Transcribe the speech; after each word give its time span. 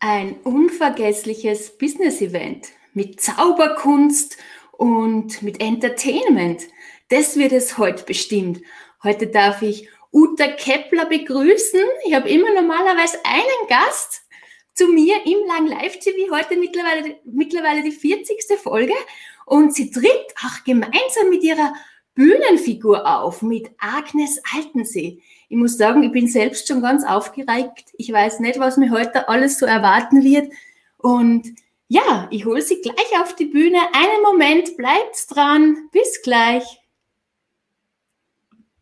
ein 0.00 0.36
unvergessliches 0.44 1.76
Business-Event 1.76 2.68
mit 2.94 3.20
Zauberkunst 3.20 4.38
und 4.72 5.42
mit 5.42 5.60
Entertainment. 5.60 6.62
Das 7.08 7.36
wird 7.36 7.52
es 7.52 7.76
heute 7.76 8.04
bestimmt. 8.04 8.62
Heute 9.04 9.26
darf 9.26 9.62
ich 9.62 9.88
Uta 10.10 10.48
Kepler 10.48 11.04
begrüßen. 11.04 11.80
Ich 12.06 12.14
habe 12.14 12.28
immer 12.30 12.52
normalerweise 12.52 13.18
einen 13.24 13.68
Gast 13.68 14.22
zu 14.74 14.88
mir 14.88 15.16
im 15.26 15.46
Lang 15.46 15.66
Live 15.66 15.98
TV. 15.98 16.34
Heute 16.34 16.56
mittlerweile, 16.56 17.18
mittlerweile 17.24 17.82
die 17.82 17.92
40. 17.92 18.58
Folge. 18.58 18.94
Und 19.44 19.74
sie 19.74 19.90
tritt 19.90 20.34
auch 20.44 20.64
gemeinsam 20.64 21.28
mit 21.28 21.42
ihrer 21.42 21.74
Bühnenfigur 22.20 23.06
auf, 23.06 23.40
mit 23.40 23.70
Agnes 23.78 24.42
Altensee. 24.54 25.22
Ich 25.48 25.56
muss 25.56 25.78
sagen, 25.78 26.02
ich 26.02 26.12
bin 26.12 26.28
selbst 26.28 26.68
schon 26.68 26.82
ganz 26.82 27.02
aufgeregt. 27.02 27.94
Ich 27.96 28.12
weiß 28.12 28.40
nicht, 28.40 28.58
was 28.58 28.76
mir 28.76 28.90
heute 28.90 29.26
alles 29.30 29.58
so 29.58 29.64
erwarten 29.64 30.22
wird. 30.22 30.52
Und 30.98 31.48
ja, 31.88 32.28
ich 32.30 32.44
hole 32.44 32.60
sie 32.60 32.82
gleich 32.82 33.22
auf 33.22 33.36
die 33.36 33.46
Bühne. 33.46 33.78
Einen 33.94 34.22
Moment, 34.22 34.76
bleibt 34.76 35.34
dran. 35.34 35.88
Bis 35.92 36.20
gleich. 36.20 36.64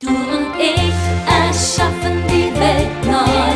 Du 0.00 0.09
und 0.09 0.55
ich 0.59 0.92
erschaffen 1.28 2.25
die 2.28 2.52
Welt 2.59 3.06
neu. 3.06 3.48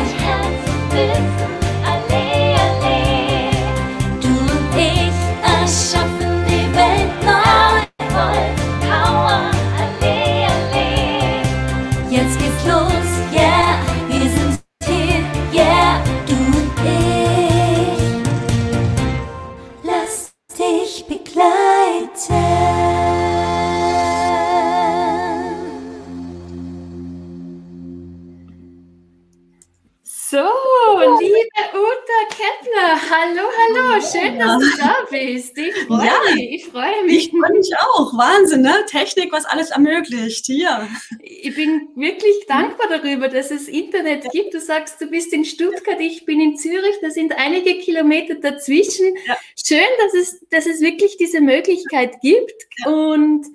Bist. 35.23 35.57
Ich 35.57 35.75
freue 35.87 36.05
ja, 36.05 36.13
mich, 36.33 36.51
ich 36.51 36.65
freue 36.65 37.03
mich. 37.05 37.25
Ich 37.25 37.31
freue 37.31 37.51
mich 37.53 37.71
auch, 37.79 38.17
Wahnsinn, 38.17 38.61
ne? 38.61 38.85
Technik, 38.87 39.31
was 39.31 39.45
alles 39.45 39.71
ermöglicht, 39.71 40.45
hier. 40.45 40.87
Ich 41.21 41.55
bin 41.55 41.89
wirklich 41.95 42.45
dankbar 42.47 42.87
darüber, 42.89 43.29
dass 43.29 43.51
es 43.51 43.67
Internet 43.67 44.29
gibt. 44.31 44.53
Du 44.53 44.59
sagst, 44.59 44.99
du 45.01 45.07
bist 45.07 45.33
in 45.33 45.45
Stuttgart, 45.45 45.99
ich 45.99 46.25
bin 46.25 46.39
in 46.39 46.57
Zürich, 46.57 46.95
da 47.01 47.09
sind 47.09 47.37
einige 47.37 47.79
Kilometer 47.79 48.35
dazwischen. 48.35 49.15
Ja. 49.25 49.37
Schön, 49.65 49.87
dass 49.99 50.13
es, 50.13 50.47
dass 50.49 50.65
es 50.65 50.81
wirklich 50.81 51.17
diese 51.17 51.41
Möglichkeit 51.41 52.19
gibt. 52.21 52.67
Ja. 52.85 52.91
Und 52.91 53.45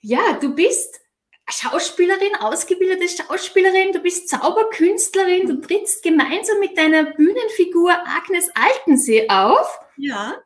ja, 0.00 0.38
du 0.40 0.54
bist 0.54 1.00
Schauspielerin, 1.48 2.34
ausgebildete 2.40 3.08
Schauspielerin, 3.08 3.92
du 3.92 4.00
bist 4.00 4.28
Zauberkünstlerin, 4.28 5.46
du 5.46 5.60
trittst 5.60 6.02
gemeinsam 6.02 6.58
mit 6.60 6.78
deiner 6.78 7.04
Bühnenfigur 7.04 7.92
Agnes 7.92 8.50
Altensee 8.54 9.28
auf. 9.28 9.80
Ja. 9.96 10.36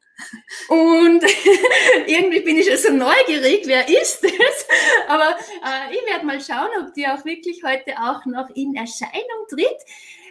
Und 0.69 1.23
irgendwie 2.07 2.41
bin 2.41 2.57
ich 2.57 2.67
so 2.81 2.93
neugierig, 2.93 3.63
wer 3.67 3.89
ist 3.89 4.25
es? 4.25 4.67
Aber 5.09 5.37
äh, 5.65 5.95
ich 5.95 6.05
werde 6.11 6.27
mal 6.27 6.41
schauen, 6.41 6.71
ob 6.81 6.95
die 6.95 7.07
auch 7.07 7.25
wirklich 7.25 7.63
heute 7.63 7.93
auch 7.99 8.25
noch 8.27 8.49
in 8.55 8.75
Erscheinung 8.75 9.47
tritt. 9.49 9.77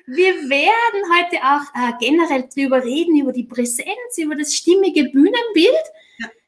Wir 0.08 0.34
werden 0.50 1.04
heute 1.18 1.38
auch 1.44 1.74
äh, 1.74 1.94
generell 2.00 2.48
drüber 2.54 2.84
reden, 2.84 3.20
über 3.20 3.32
die 3.32 3.44
Präsenz, 3.44 4.18
über 4.18 4.36
das 4.36 4.54
stimmige 4.54 5.06
Bühnenbild. 5.06 5.84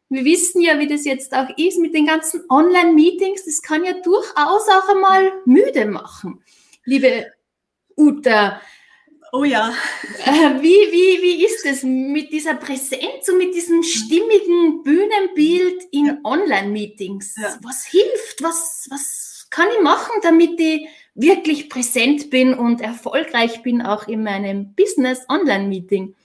Wir 0.09 0.23
wissen 0.23 0.61
ja, 0.61 0.79
wie 0.79 0.87
das 0.87 1.05
jetzt 1.05 1.33
auch 1.33 1.49
ist 1.57 1.79
mit 1.79 1.93
den 1.93 2.05
ganzen 2.05 2.43
Online-Meetings. 2.49 3.45
Das 3.45 3.61
kann 3.61 3.83
ja 3.83 3.93
durchaus 3.93 4.67
auch 4.69 4.89
einmal 4.89 5.31
müde 5.45 5.85
machen. 5.85 6.43
Liebe 6.85 7.31
Uta. 7.95 8.61
Oh 9.31 9.43
ja. 9.43 9.73
Äh, 10.25 10.61
wie, 10.61 10.91
wie, 10.91 11.21
wie 11.21 11.45
ist 11.45 11.65
es 11.65 11.83
mit 11.83 12.31
dieser 12.31 12.55
Präsenz 12.55 13.27
und 13.27 13.37
mit 13.37 13.53
diesem 13.53 13.83
stimmigen 13.83 14.83
Bühnenbild 14.83 15.83
in 15.91 16.19
Online-Meetings? 16.23 17.35
Ja. 17.37 17.57
Was 17.61 17.85
hilft? 17.85 18.41
Was, 18.41 18.87
was 18.89 19.47
kann 19.49 19.67
ich 19.75 19.83
machen, 19.83 20.13
damit 20.23 20.59
ich 20.59 20.87
wirklich 21.13 21.69
präsent 21.69 22.29
bin 22.29 22.53
und 22.53 22.81
erfolgreich 22.81 23.63
bin, 23.63 23.81
auch 23.81 24.07
in 24.07 24.23
meinem 24.23 24.73
Business-Online-Meeting? 24.75 26.15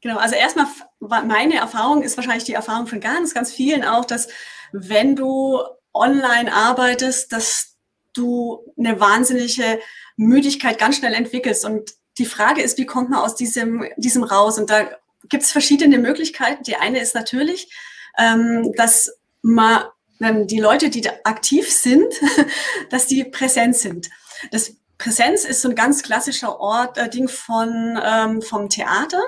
Genau, 0.00 0.16
also 0.16 0.34
erstmal 0.34 0.66
meine 0.98 1.56
Erfahrung 1.56 2.02
ist 2.02 2.16
wahrscheinlich 2.16 2.44
die 2.44 2.54
Erfahrung 2.54 2.86
von 2.86 3.00
ganz, 3.00 3.34
ganz 3.34 3.52
vielen 3.52 3.84
auch, 3.84 4.04
dass 4.04 4.28
wenn 4.72 5.14
du 5.14 5.60
online 5.94 6.52
arbeitest, 6.52 7.32
dass 7.32 7.76
du 8.12 8.72
eine 8.76 8.98
wahnsinnige 8.98 9.78
Müdigkeit 10.22 10.78
ganz 10.78 10.96
schnell 10.96 11.14
entwickelst. 11.14 11.64
Und 11.64 11.92
die 12.18 12.26
Frage 12.26 12.62
ist, 12.62 12.78
wie 12.78 12.86
kommt 12.86 13.10
man 13.10 13.20
aus 13.20 13.34
diesem, 13.34 13.84
diesem 13.96 14.22
raus? 14.22 14.58
Und 14.58 14.70
da 14.70 14.90
gibt 15.28 15.42
es 15.42 15.52
verschiedene 15.52 15.98
Möglichkeiten. 15.98 16.62
Die 16.64 16.76
eine 16.76 17.00
ist 17.00 17.14
natürlich, 17.14 17.72
ähm, 18.18 18.72
dass 18.76 19.12
man, 19.42 19.84
wenn 20.18 20.46
die 20.46 20.60
Leute, 20.60 20.90
die 20.90 21.08
aktiv 21.24 21.70
sind, 21.70 22.14
dass 22.90 23.06
die 23.06 23.24
präsent 23.24 23.76
sind. 23.76 24.10
Das 24.50 24.76
Präsenz 24.98 25.44
ist 25.44 25.62
so 25.62 25.68
ein 25.68 25.74
ganz 25.74 26.02
klassischer 26.02 26.60
Ort, 26.60 26.98
äh, 26.98 27.08
Ding 27.08 27.28
von, 27.28 27.98
ähm, 28.02 28.42
vom 28.42 28.68
Theater. 28.68 29.22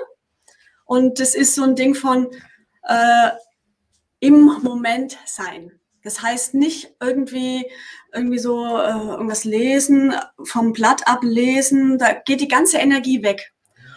Und 0.85 1.19
das 1.19 1.35
ist 1.35 1.55
so 1.55 1.63
ein 1.63 1.75
Ding 1.75 1.95
von 1.95 2.27
äh, 2.87 3.29
im 4.19 4.45
Moment 4.63 5.17
sein. 5.25 5.79
Das 6.05 6.21
heißt 6.21 6.53
nicht 6.53 6.93
irgendwie 7.01 7.65
irgendwie 8.13 8.37
so 8.37 8.63
äh, 8.63 8.91
irgendwas 8.91 9.43
lesen, 9.43 10.13
vom 10.43 10.71
Blatt 10.71 11.07
ablesen, 11.07 11.97
da 11.97 12.13
geht 12.13 12.41
die 12.41 12.47
ganze 12.47 12.77
Energie 12.77 13.23
weg. 13.23 13.51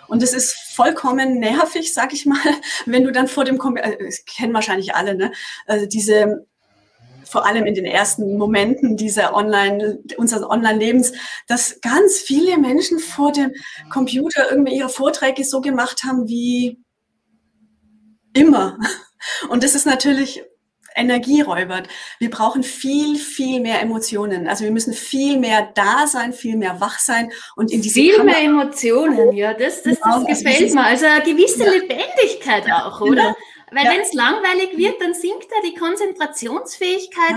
Und 0.09 0.23
es 0.23 0.33
ist 0.33 0.55
vollkommen 0.75 1.39
nervig, 1.39 1.93
sag 1.93 2.15
ich 2.15 2.25
mal, 2.25 2.39
wenn 2.87 3.05
du 3.05 3.13
dann 3.13 3.29
vor 3.29 3.45
dem, 3.45 3.59
Kom 3.59 3.77
äh, 3.77 4.03
das 4.03 4.25
kennen 4.25 4.55
wahrscheinlich 4.55 4.95
alle, 4.95 5.17
ne? 5.17 5.33
Also 5.67 5.85
diese, 5.85 6.47
vor 7.25 7.45
allem 7.45 7.67
in 7.67 7.75
den 7.75 7.85
ersten 7.85 8.39
Momenten 8.39 8.97
dieser 8.97 9.35
Online, 9.35 9.99
unseres 10.17 10.45
Online-Lebens, 10.45 11.13
dass 11.47 11.83
ganz 11.83 12.17
viele 12.17 12.57
Menschen 12.57 13.01
vor 13.01 13.33
dem 13.33 13.53
Computer 13.91 14.51
irgendwie 14.51 14.79
ihre 14.79 14.89
Vorträge 14.89 15.45
so 15.45 15.61
gemacht 15.61 16.05
haben 16.05 16.27
wie 16.27 16.83
immer. 18.33 18.79
Und 19.51 19.63
das 19.63 19.75
ist 19.75 19.85
natürlich 19.85 20.43
energieräubert. 20.99 21.89
Wir 22.19 22.31
brauchen 22.31 22.63
viel, 22.63 23.17
viel 23.17 23.61
mehr 23.61 23.81
Emotionen. 23.81 24.49
Also 24.49 24.65
wir 24.65 24.71
müssen 24.71 24.93
viel 24.93 25.39
mehr 25.39 25.71
da 25.75 26.07
sein, 26.07 26.33
viel 26.33 26.57
mehr 26.57 26.81
wach 26.81 26.99
sein 26.99 27.31
und 27.57 27.73
in 27.73 27.83
diese 27.83 28.01
Viel 28.01 28.17
Kammer 28.17 28.33
mehr 28.33 28.43
Emotionen, 28.43 29.33
ja, 29.33 29.55
das, 29.55 29.83
das, 29.83 29.99
das 29.99 30.03
genau, 30.03 30.25
gefällt 30.25 30.63
also 30.63 30.75
mir. 30.75 30.85
Also 30.85 31.07
eine 31.07 31.23
gewisse 31.23 31.65
ja. 31.65 31.73
Lebendigkeit 31.73 32.71
auch, 32.73 33.01
oder? 33.01 33.11
Genau. 33.11 33.37
Weil 33.71 33.85
ja. 33.85 33.93
wenn 33.93 34.01
es 34.01 34.15
langweilig 34.15 34.77
wird, 34.77 35.01
dann 35.01 35.15
sinkt 35.15 35.47
da 35.51 35.57
die 35.65 35.75
Konzentrationsfähigkeit. 35.75 37.37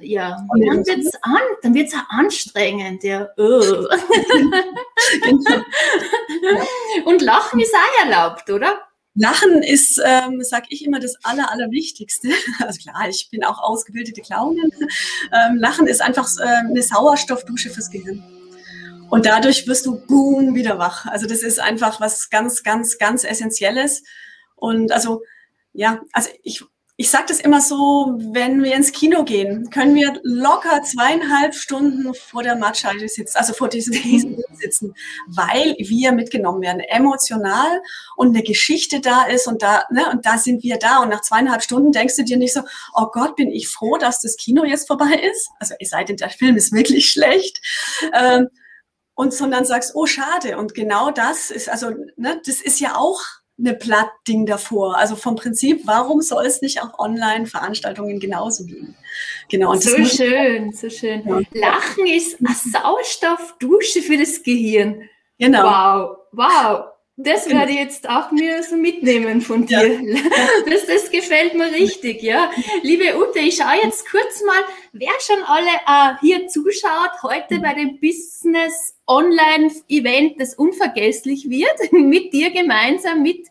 Ja, 0.00 0.36
und 0.48 0.66
dann 0.66 0.84
wird 0.84 0.98
es 0.98 1.14
an, 1.22 1.40
dann 1.62 1.74
wird's 1.74 1.94
anstrengend, 2.08 3.04
ja. 3.04 3.28
Oh. 3.36 3.42
und 7.04 7.22
Lachen 7.22 7.60
ist 7.60 7.74
auch 7.74 8.04
erlaubt, 8.04 8.50
oder? 8.50 8.82
Lachen 9.14 9.62
ist, 9.62 10.00
ähm, 10.04 10.42
sag 10.42 10.64
ich 10.70 10.84
immer, 10.84 10.98
das 10.98 11.16
Aller, 11.24 11.50
Allerwichtigste. 11.50 12.28
Also 12.58 12.80
klar, 12.80 13.08
ich 13.08 13.28
bin 13.30 13.44
auch 13.44 13.58
ausgebildete 13.62 14.22
Clownin. 14.22 14.70
Ähm, 15.32 15.56
Lachen 15.58 15.86
ist 15.86 16.02
einfach 16.02 16.28
äh, 16.38 16.42
eine 16.42 16.82
Sauerstoffdusche 16.82 17.70
fürs 17.70 17.90
Gehirn. 17.90 18.22
Und 19.10 19.26
dadurch 19.26 19.66
wirst 19.68 19.86
du 19.86 20.00
boom 20.06 20.54
wieder 20.54 20.78
wach. 20.78 21.06
Also 21.06 21.26
das 21.26 21.42
ist 21.42 21.60
einfach 21.60 22.00
was 22.00 22.30
ganz, 22.30 22.62
ganz, 22.62 22.98
ganz 22.98 23.24
Essentielles. 23.24 24.02
Und 24.56 24.90
also 24.92 25.22
ja, 25.72 26.00
also 26.12 26.30
ich 26.42 26.64
ich 26.96 27.10
sage 27.10 27.24
das 27.26 27.40
immer 27.40 27.60
so, 27.60 28.14
wenn 28.32 28.62
wir 28.62 28.74
ins 28.76 28.92
Kino 28.92 29.24
gehen, 29.24 29.68
können 29.70 29.96
wir 29.96 30.20
locker 30.22 30.82
zweieinhalb 30.82 31.54
Stunden 31.54 32.14
vor 32.14 32.44
der 32.44 32.54
Mattscheibe 32.54 33.08
sitzen, 33.08 33.36
also 33.36 33.52
vor 33.52 33.68
diesem 33.68 33.94
Riesen 34.04 34.40
sitzen, 34.52 34.94
weil 35.26 35.74
wir 35.78 36.12
mitgenommen 36.12 36.62
werden, 36.62 36.80
emotional 36.80 37.82
und 38.16 38.28
eine 38.28 38.44
Geschichte 38.44 39.00
da 39.00 39.24
ist 39.24 39.48
und 39.48 39.62
da, 39.62 39.82
ne, 39.90 40.08
und 40.10 40.24
da 40.24 40.38
sind 40.38 40.62
wir 40.62 40.78
da. 40.78 41.02
Und 41.02 41.08
nach 41.08 41.22
zweieinhalb 41.22 41.62
Stunden 41.62 41.90
denkst 41.90 42.14
du 42.16 42.24
dir 42.24 42.36
nicht 42.36 42.54
so, 42.54 42.60
oh 42.94 43.06
Gott, 43.10 43.34
bin 43.34 43.50
ich 43.50 43.68
froh, 43.68 43.96
dass 43.96 44.20
das 44.20 44.36
Kino 44.36 44.64
jetzt 44.64 44.86
vorbei 44.86 45.20
ist. 45.32 45.50
Also 45.58 45.74
es 45.80 45.90
sei 45.90 46.04
denn, 46.04 46.16
der 46.16 46.30
Film 46.30 46.56
ist 46.56 46.72
wirklich 46.72 47.10
schlecht. 47.10 47.60
Ähm, 48.12 48.48
und 49.16 49.32
sondern 49.32 49.64
sagst, 49.64 49.92
oh 49.94 50.06
schade. 50.06 50.58
Und 50.58 50.74
genau 50.74 51.10
das 51.10 51.50
ist, 51.50 51.68
also, 51.68 51.90
ne, 52.16 52.40
das 52.44 52.60
ist 52.60 52.80
ja 52.80 52.96
auch 52.96 53.20
eine 53.58 53.74
Plattding 53.74 54.46
davor. 54.46 54.96
Also 54.96 55.16
vom 55.16 55.36
Prinzip, 55.36 55.86
warum 55.86 56.20
soll 56.20 56.46
es 56.46 56.62
nicht 56.62 56.82
auch 56.82 56.98
Online-Veranstaltungen 56.98 58.18
genauso 58.18 58.64
geben? 58.64 58.96
Genau. 59.48 59.72
Und 59.72 59.82
so 59.82 60.04
schön, 60.04 60.72
so 60.72 60.90
schön. 60.90 61.22
Ja. 61.52 61.68
Lachen 61.70 62.06
ist 62.06 62.38
eine 62.40 62.54
Sauerstoffdusche 62.54 64.02
für 64.02 64.16
das 64.16 64.42
Gehirn. 64.42 65.08
Genau. 65.38 65.64
Wow, 65.64 66.16
wow. 66.32 66.84
Das 67.16 67.48
werde 67.48 67.70
ich 67.70 67.78
jetzt 67.78 68.08
auch 68.08 68.32
mir 68.32 68.60
so 68.64 68.74
mitnehmen 68.74 69.40
von 69.40 69.66
dir. 69.66 70.00
Ja. 70.02 70.20
Das, 70.66 70.86
das 70.86 71.10
gefällt 71.10 71.54
mir 71.54 71.70
richtig, 71.72 72.22
ja. 72.22 72.50
Liebe 72.82 73.16
Ute, 73.16 73.38
ich 73.38 73.56
schaue 73.56 73.76
jetzt 73.82 74.10
kurz 74.10 74.42
mal, 74.44 74.62
wer 74.92 75.12
schon 75.20 75.42
alle 75.44 75.68
äh, 75.86 76.18
hier 76.20 76.48
zuschaut, 76.48 77.22
heute 77.22 77.60
bei 77.60 77.74
dem 77.74 78.00
Business 78.00 78.96
Online 79.06 79.70
Event, 79.88 80.40
das 80.40 80.54
unvergesslich 80.54 81.48
wird, 81.48 81.92
mit 81.92 82.32
dir 82.32 82.50
gemeinsam, 82.50 83.22
mit 83.22 83.46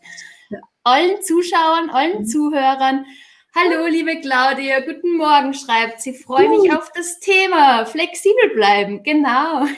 allen 0.82 1.22
Zuschauern, 1.22 1.88
allen 1.88 2.20
mhm. 2.20 2.26
Zuhörern. 2.26 3.06
Hallo, 3.54 3.86
liebe 3.86 4.20
Claudia, 4.20 4.80
guten 4.80 5.16
Morgen, 5.16 5.54
schreibt 5.54 6.02
sie. 6.02 6.12
Freue 6.12 6.50
mich 6.50 6.70
auf 6.72 6.90
das 6.94 7.20
Thema. 7.20 7.86
Flexibel 7.86 8.50
bleiben, 8.54 9.02
genau. 9.02 9.64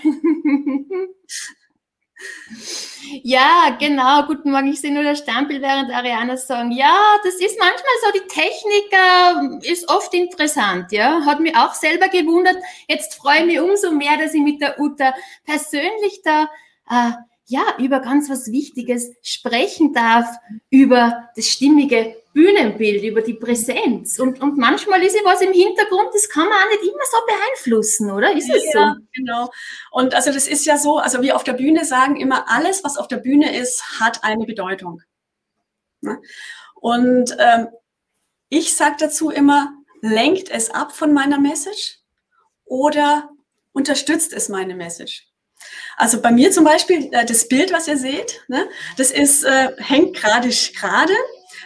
Ja, 3.23 3.77
genau. 3.79 4.23
Guten 4.27 4.51
Morgen. 4.51 4.69
Ich 4.69 4.81
sehe 4.81 4.93
nur 4.93 5.03
das 5.03 5.19
Stempel, 5.19 5.61
während 5.61 5.93
Ariana 5.93 6.37
sagen, 6.37 6.73
ja, 6.73 6.97
das 7.23 7.35
ist 7.35 7.59
manchmal 7.59 7.93
so, 8.03 8.11
die 8.13 8.27
Technik 8.27 9.63
äh, 9.65 9.71
ist 9.73 9.89
oft 9.89 10.13
interessant, 10.15 10.93
ja. 10.93 11.25
Hat 11.25 11.41
mich 11.41 11.57
auch 11.57 11.75
selber 11.75 12.09
gewundert. 12.09 12.57
Jetzt 12.89 13.15
freue 13.15 13.41
ich 13.41 13.47
mich 13.47 13.61
umso 13.61 13.93
mehr, 13.93 14.17
dass 14.19 14.35
ich 14.35 14.41
mit 14.41 14.61
der 14.61 14.81
Uta 14.81 15.15
persönlich 15.45 16.23
da 16.25 16.49
äh, 16.91 17.13
ja, 17.47 17.63
über 17.79 18.01
ganz 18.01 18.29
was 18.29 18.51
Wichtiges 18.51 19.13
sprechen 19.23 19.93
darf, 19.93 20.27
über 20.69 21.29
das 21.37 21.47
stimmige 21.47 22.17
Bühnenbild, 22.33 23.05
über 23.05 23.23
die 23.23 23.35
Präsenz. 23.35 24.19
Und, 24.19 24.41
und 24.43 24.59
manchmal 24.59 25.03
ist 25.03 25.15
ja 25.15 25.23
was 25.25 25.41
im 25.41 25.53
Hintergrund, 25.53 26.11
das 26.13 26.29
kann 26.29 26.49
man 26.49 26.59
auch 26.59 26.71
nicht 26.71 26.83
immer 26.83 27.05
so 27.11 27.19
beeinflussen, 27.27 28.11
oder? 28.11 28.37
Ist 28.37 28.51
es 28.51 28.65
ja, 28.75 28.95
so? 28.95 29.01
genau. 29.15 29.51
Und 29.93 30.15
also 30.15 30.33
das 30.33 30.49
ist 30.49 30.67
ja 30.67 30.77
so, 30.77 30.99
also 30.99 31.23
wir 31.23 31.37
auf 31.37 31.45
der 31.45 31.53
Bühne 31.53 31.85
sagen 31.85 32.17
immer, 32.17 32.51
alles, 32.51 32.83
was 32.83 32.99
auf 32.99 33.07
der 33.07 33.19
Bühne 33.19 33.57
ist, 33.57 34.01
hat 34.01 34.25
eine 34.25 34.45
Bedeutung. 34.45 35.03
Ne? 36.01 36.21
Und 36.75 37.37
ähm, 37.39 37.69
ich 38.49 38.75
sage 38.75 38.97
dazu 38.99 39.31
immer, 39.31 39.73
lenkt 40.01 40.51
es 40.51 40.71
ab 40.71 40.93
von 40.93 41.15
meiner 41.15 41.39
Message 41.39 42.01
oder 42.65 43.31
unterstützt 43.73 44.33
es 44.33 44.49
meine 44.49 44.75
Message. 44.75 45.29
Also 45.97 46.21
bei 46.21 46.31
mir 46.31 46.51
zum 46.51 46.65
Beispiel, 46.65 47.09
äh, 47.13 47.25
das 47.25 47.49
Bild, 47.49 47.73
was 47.73 47.89
ihr 47.89 47.97
seht, 47.97 48.43
ne, 48.49 48.69
das 48.97 49.11
ist, 49.11 49.45
äh, 49.45 49.73
hängt 49.79 50.17
gerade 50.17 50.49
gerade. 50.49 51.13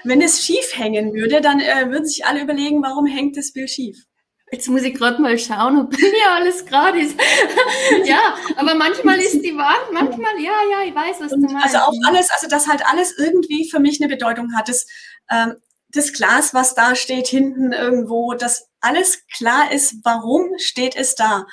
Wenn 0.03 0.23
es 0.23 0.43
schief 0.43 0.77
hängen 0.79 1.13
würde, 1.13 1.41
dann 1.41 1.61
äh, 1.61 1.91
würden 1.91 2.07
sich 2.07 2.25
alle 2.25 2.41
überlegen, 2.41 2.83
warum 2.83 3.07
hängt 3.07 3.37
das 3.37 3.53
Bild 3.53 3.71
schief. 3.71 4.07
Jetzt 4.53 4.69
muss 4.69 4.83
ich 4.83 4.95
gerade 4.95 5.23
mal 5.23 5.39
schauen, 5.39 5.79
ob 5.79 5.91
bei 5.97 5.99
mir 5.99 6.31
alles 6.35 6.67
gerade 6.67 7.01
ist. 7.01 7.17
ja, 8.05 8.35
aber 8.57 8.75
manchmal 8.75 9.19
ist 9.21 9.43
die 9.43 9.57
Wand, 9.57 9.93
manchmal, 9.93 10.39
ja, 10.41 10.53
ja, 10.71 10.83
ich 10.85 10.95
weiß, 10.95 11.21
was 11.21 11.31
du 11.31 11.39
meinst. 11.39 11.65
Also 11.65 11.79
auch 11.79 11.95
alles, 12.07 12.31
also 12.31 12.49
dass 12.49 12.67
halt 12.67 12.83
alles 12.87 13.17
irgendwie 13.17 13.69
für 13.71 13.79
mich 13.79 14.01
eine 14.01 14.09
Bedeutung 14.09 14.55
hat. 14.57 14.69
Das, 14.69 14.87
ähm, 15.31 15.55
das 15.93 16.13
Glas, 16.13 16.55
was 16.55 16.75
da 16.75 16.95
steht, 16.95 17.29
hinten 17.29 17.73
irgendwo, 17.73 18.35
dass 18.35 18.69
alles 18.81 19.27
klar 19.27 19.73
ist, 19.73 19.97
warum 20.05 20.51
steht 20.59 20.97
es 20.97 21.15
da 21.15 21.47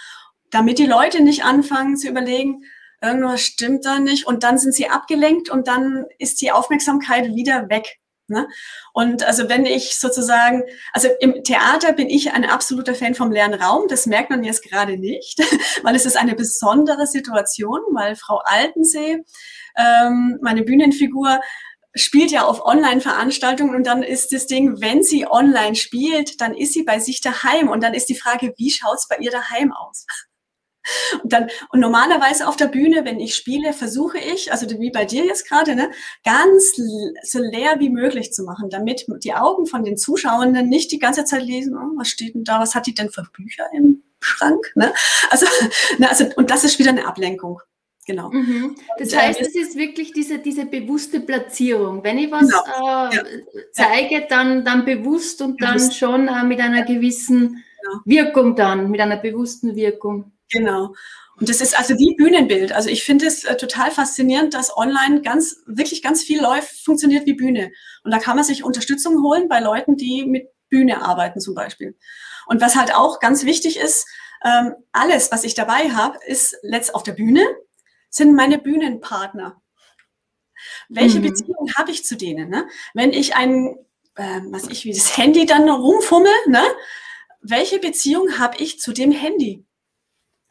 damit 0.51 0.79
die 0.79 0.85
Leute 0.85 1.23
nicht 1.23 1.43
anfangen 1.43 1.97
zu 1.97 2.07
überlegen, 2.07 2.63
irgendwas 3.01 3.41
stimmt 3.41 3.85
da 3.85 3.99
nicht 3.99 4.25
und 4.25 4.43
dann 4.43 4.57
sind 4.57 4.73
sie 4.73 4.89
abgelenkt 4.89 5.49
und 5.49 5.67
dann 5.67 6.05
ist 6.17 6.41
die 6.41 6.51
Aufmerksamkeit 6.51 7.35
wieder 7.35 7.69
weg. 7.69 7.99
Ne? 8.29 8.47
Und 8.93 9.23
also 9.23 9.47
wenn 9.47 9.65
ich 9.65 9.95
sozusagen, 9.97 10.63
also 10.91 11.07
im 11.21 11.43
Theater 11.45 11.93
bin 11.93 12.09
ich 12.09 12.33
ein 12.33 12.43
absoluter 12.43 12.93
Fan 12.93 13.15
vom 13.15 13.31
leeren 13.31 13.53
Raum, 13.53 13.87
das 13.87 14.05
merkt 14.05 14.29
man 14.29 14.43
jetzt 14.43 14.63
gerade 14.63 14.97
nicht, 14.97 15.39
weil 15.83 15.95
es 15.95 16.05
ist 16.05 16.17
eine 16.17 16.35
besondere 16.35 17.07
Situation, 17.07 17.79
weil 17.93 18.15
Frau 18.17 18.41
Altensee, 18.43 19.23
ähm, 19.77 20.39
meine 20.41 20.63
Bühnenfigur, 20.63 21.39
spielt 21.95 22.31
ja 22.31 22.43
auf 22.43 22.63
Online-Veranstaltungen 22.63 23.75
und 23.75 23.87
dann 23.87 24.03
ist 24.03 24.33
das 24.33 24.45
Ding, 24.45 24.81
wenn 24.81 25.03
sie 25.03 25.25
online 25.25 25.75
spielt, 25.75 26.41
dann 26.41 26.53
ist 26.53 26.73
sie 26.73 26.83
bei 26.83 26.99
sich 26.99 27.21
daheim 27.21 27.69
und 27.69 27.81
dann 27.81 27.93
ist 27.93 28.09
die 28.09 28.17
Frage, 28.17 28.53
wie 28.57 28.69
schaut's 28.69 29.07
bei 29.07 29.17
ihr 29.17 29.31
daheim 29.31 29.71
aus? 29.71 30.05
Und 31.23 31.33
dann, 31.33 31.49
und 31.69 31.79
normalerweise 31.79 32.47
auf 32.47 32.55
der 32.55 32.67
Bühne, 32.67 33.05
wenn 33.05 33.19
ich 33.19 33.35
spiele, 33.35 33.73
versuche 33.73 34.17
ich, 34.17 34.51
also 34.51 34.67
wie 34.79 34.91
bei 34.91 35.05
dir 35.05 35.25
jetzt 35.25 35.47
gerade, 35.47 35.75
ne, 35.75 35.91
ganz 36.23 36.73
so 37.23 37.39
leer 37.39 37.75
wie 37.79 37.89
möglich 37.89 38.33
zu 38.33 38.43
machen, 38.43 38.69
damit 38.69 39.05
die 39.23 39.33
Augen 39.33 39.65
von 39.65 39.83
den 39.83 39.97
Zuschauenden 39.97 40.69
nicht 40.69 40.91
die 40.91 40.99
ganze 40.99 41.25
Zeit 41.25 41.43
lesen, 41.43 41.75
oh, 41.77 41.97
was 41.97 42.09
steht 42.09 42.35
denn 42.35 42.43
da, 42.43 42.59
was 42.59 42.75
hat 42.75 42.87
die 42.87 42.93
denn 42.93 43.09
für 43.09 43.23
Bücher 43.33 43.65
im 43.73 44.03
Schrank, 44.19 44.71
ne? 44.75 44.93
Also, 45.29 45.45
ne, 45.97 46.09
also, 46.09 46.25
und 46.35 46.49
das 46.49 46.63
ist 46.63 46.79
wieder 46.79 46.91
eine 46.91 47.07
Ablenkung. 47.07 47.61
Genau. 48.07 48.29
Mhm. 48.29 48.75
Das 48.97 49.11
und, 49.11 49.19
heißt, 49.19 49.41
äh, 49.41 49.43
es 49.43 49.55
ist 49.55 49.75
wirklich 49.77 50.13
diese, 50.13 50.39
diese 50.39 50.65
bewusste 50.65 51.19
Platzierung. 51.19 52.03
Wenn 52.05 52.17
ich 52.17 52.31
was 52.31 52.47
genau. 52.47 53.09
äh, 53.09 53.15
ja. 53.15 53.23
zeige, 53.73 54.25
dann, 54.29 54.63
dann 54.63 54.85
bewusst 54.85 55.41
und 55.41 55.57
bewusst. 55.57 55.87
dann 55.87 55.91
schon 55.91 56.27
äh, 56.29 56.43
mit 56.45 56.61
einer 56.61 56.83
gewissen 56.83 57.63
genau. 57.81 57.99
Wirkung 58.05 58.55
dann, 58.55 58.89
mit 58.89 59.01
einer 59.01 59.17
bewussten 59.17 59.75
Wirkung. 59.75 60.31
Genau. 60.51 60.93
Und 61.39 61.49
das 61.49 61.61
ist 61.61 61.77
also 61.77 61.93
wie 61.95 62.15
Bühnenbild. 62.15 62.71
Also 62.71 62.89
ich 62.89 63.03
finde 63.03 63.27
es 63.27 63.43
äh, 63.43 63.55
total 63.57 63.91
faszinierend, 63.91 64.53
dass 64.53 64.75
online 64.75 65.21
ganz, 65.21 65.57
wirklich 65.67 66.01
ganz 66.01 66.23
viel 66.23 66.41
läuft, 66.41 66.83
funktioniert 66.83 67.27
wie 67.27 67.33
Bühne. 67.33 67.71
Und 68.03 68.11
da 68.11 68.17
kann 68.17 68.35
man 68.35 68.45
sich 68.45 68.63
Unterstützung 68.63 69.21
holen 69.23 69.47
bei 69.47 69.59
Leuten, 69.59 69.97
die 69.97 70.25
mit 70.25 70.49
Bühne 70.69 71.01
arbeiten 71.03 71.39
zum 71.39 71.53
Beispiel. 71.53 71.95
Und 72.47 72.59
was 72.59 72.75
halt 72.75 72.93
auch 72.95 73.19
ganz 73.19 73.45
wichtig 73.45 73.77
ist, 73.77 74.07
ähm, 74.43 74.73
alles, 74.91 75.31
was 75.31 75.43
ich 75.43 75.53
dabei 75.53 75.91
habe, 75.91 76.17
ist 76.25 76.57
letzt 76.63 76.95
auf 76.95 77.03
der 77.03 77.13
Bühne, 77.13 77.45
sind 78.09 78.33
meine 78.33 78.57
Bühnenpartner. 78.57 79.61
Welche 80.89 81.19
mhm. 81.19 81.23
Beziehung 81.23 81.71
habe 81.77 81.91
ich 81.91 82.03
zu 82.03 82.15
denen? 82.15 82.49
Ne? 82.49 82.67
Wenn 82.93 83.13
ich 83.13 83.35
ein, 83.35 83.77
äh, 84.15 84.41
was 84.49 84.67
ich 84.67 84.85
wie 84.85 84.93
das 84.93 85.17
Handy 85.17 85.45
dann 85.45 85.69
rumfummel, 85.69 86.33
ne? 86.47 86.63
welche 87.41 87.79
Beziehung 87.79 88.39
habe 88.39 88.57
ich 88.57 88.79
zu 88.79 88.91
dem 88.91 89.11
Handy? 89.11 89.66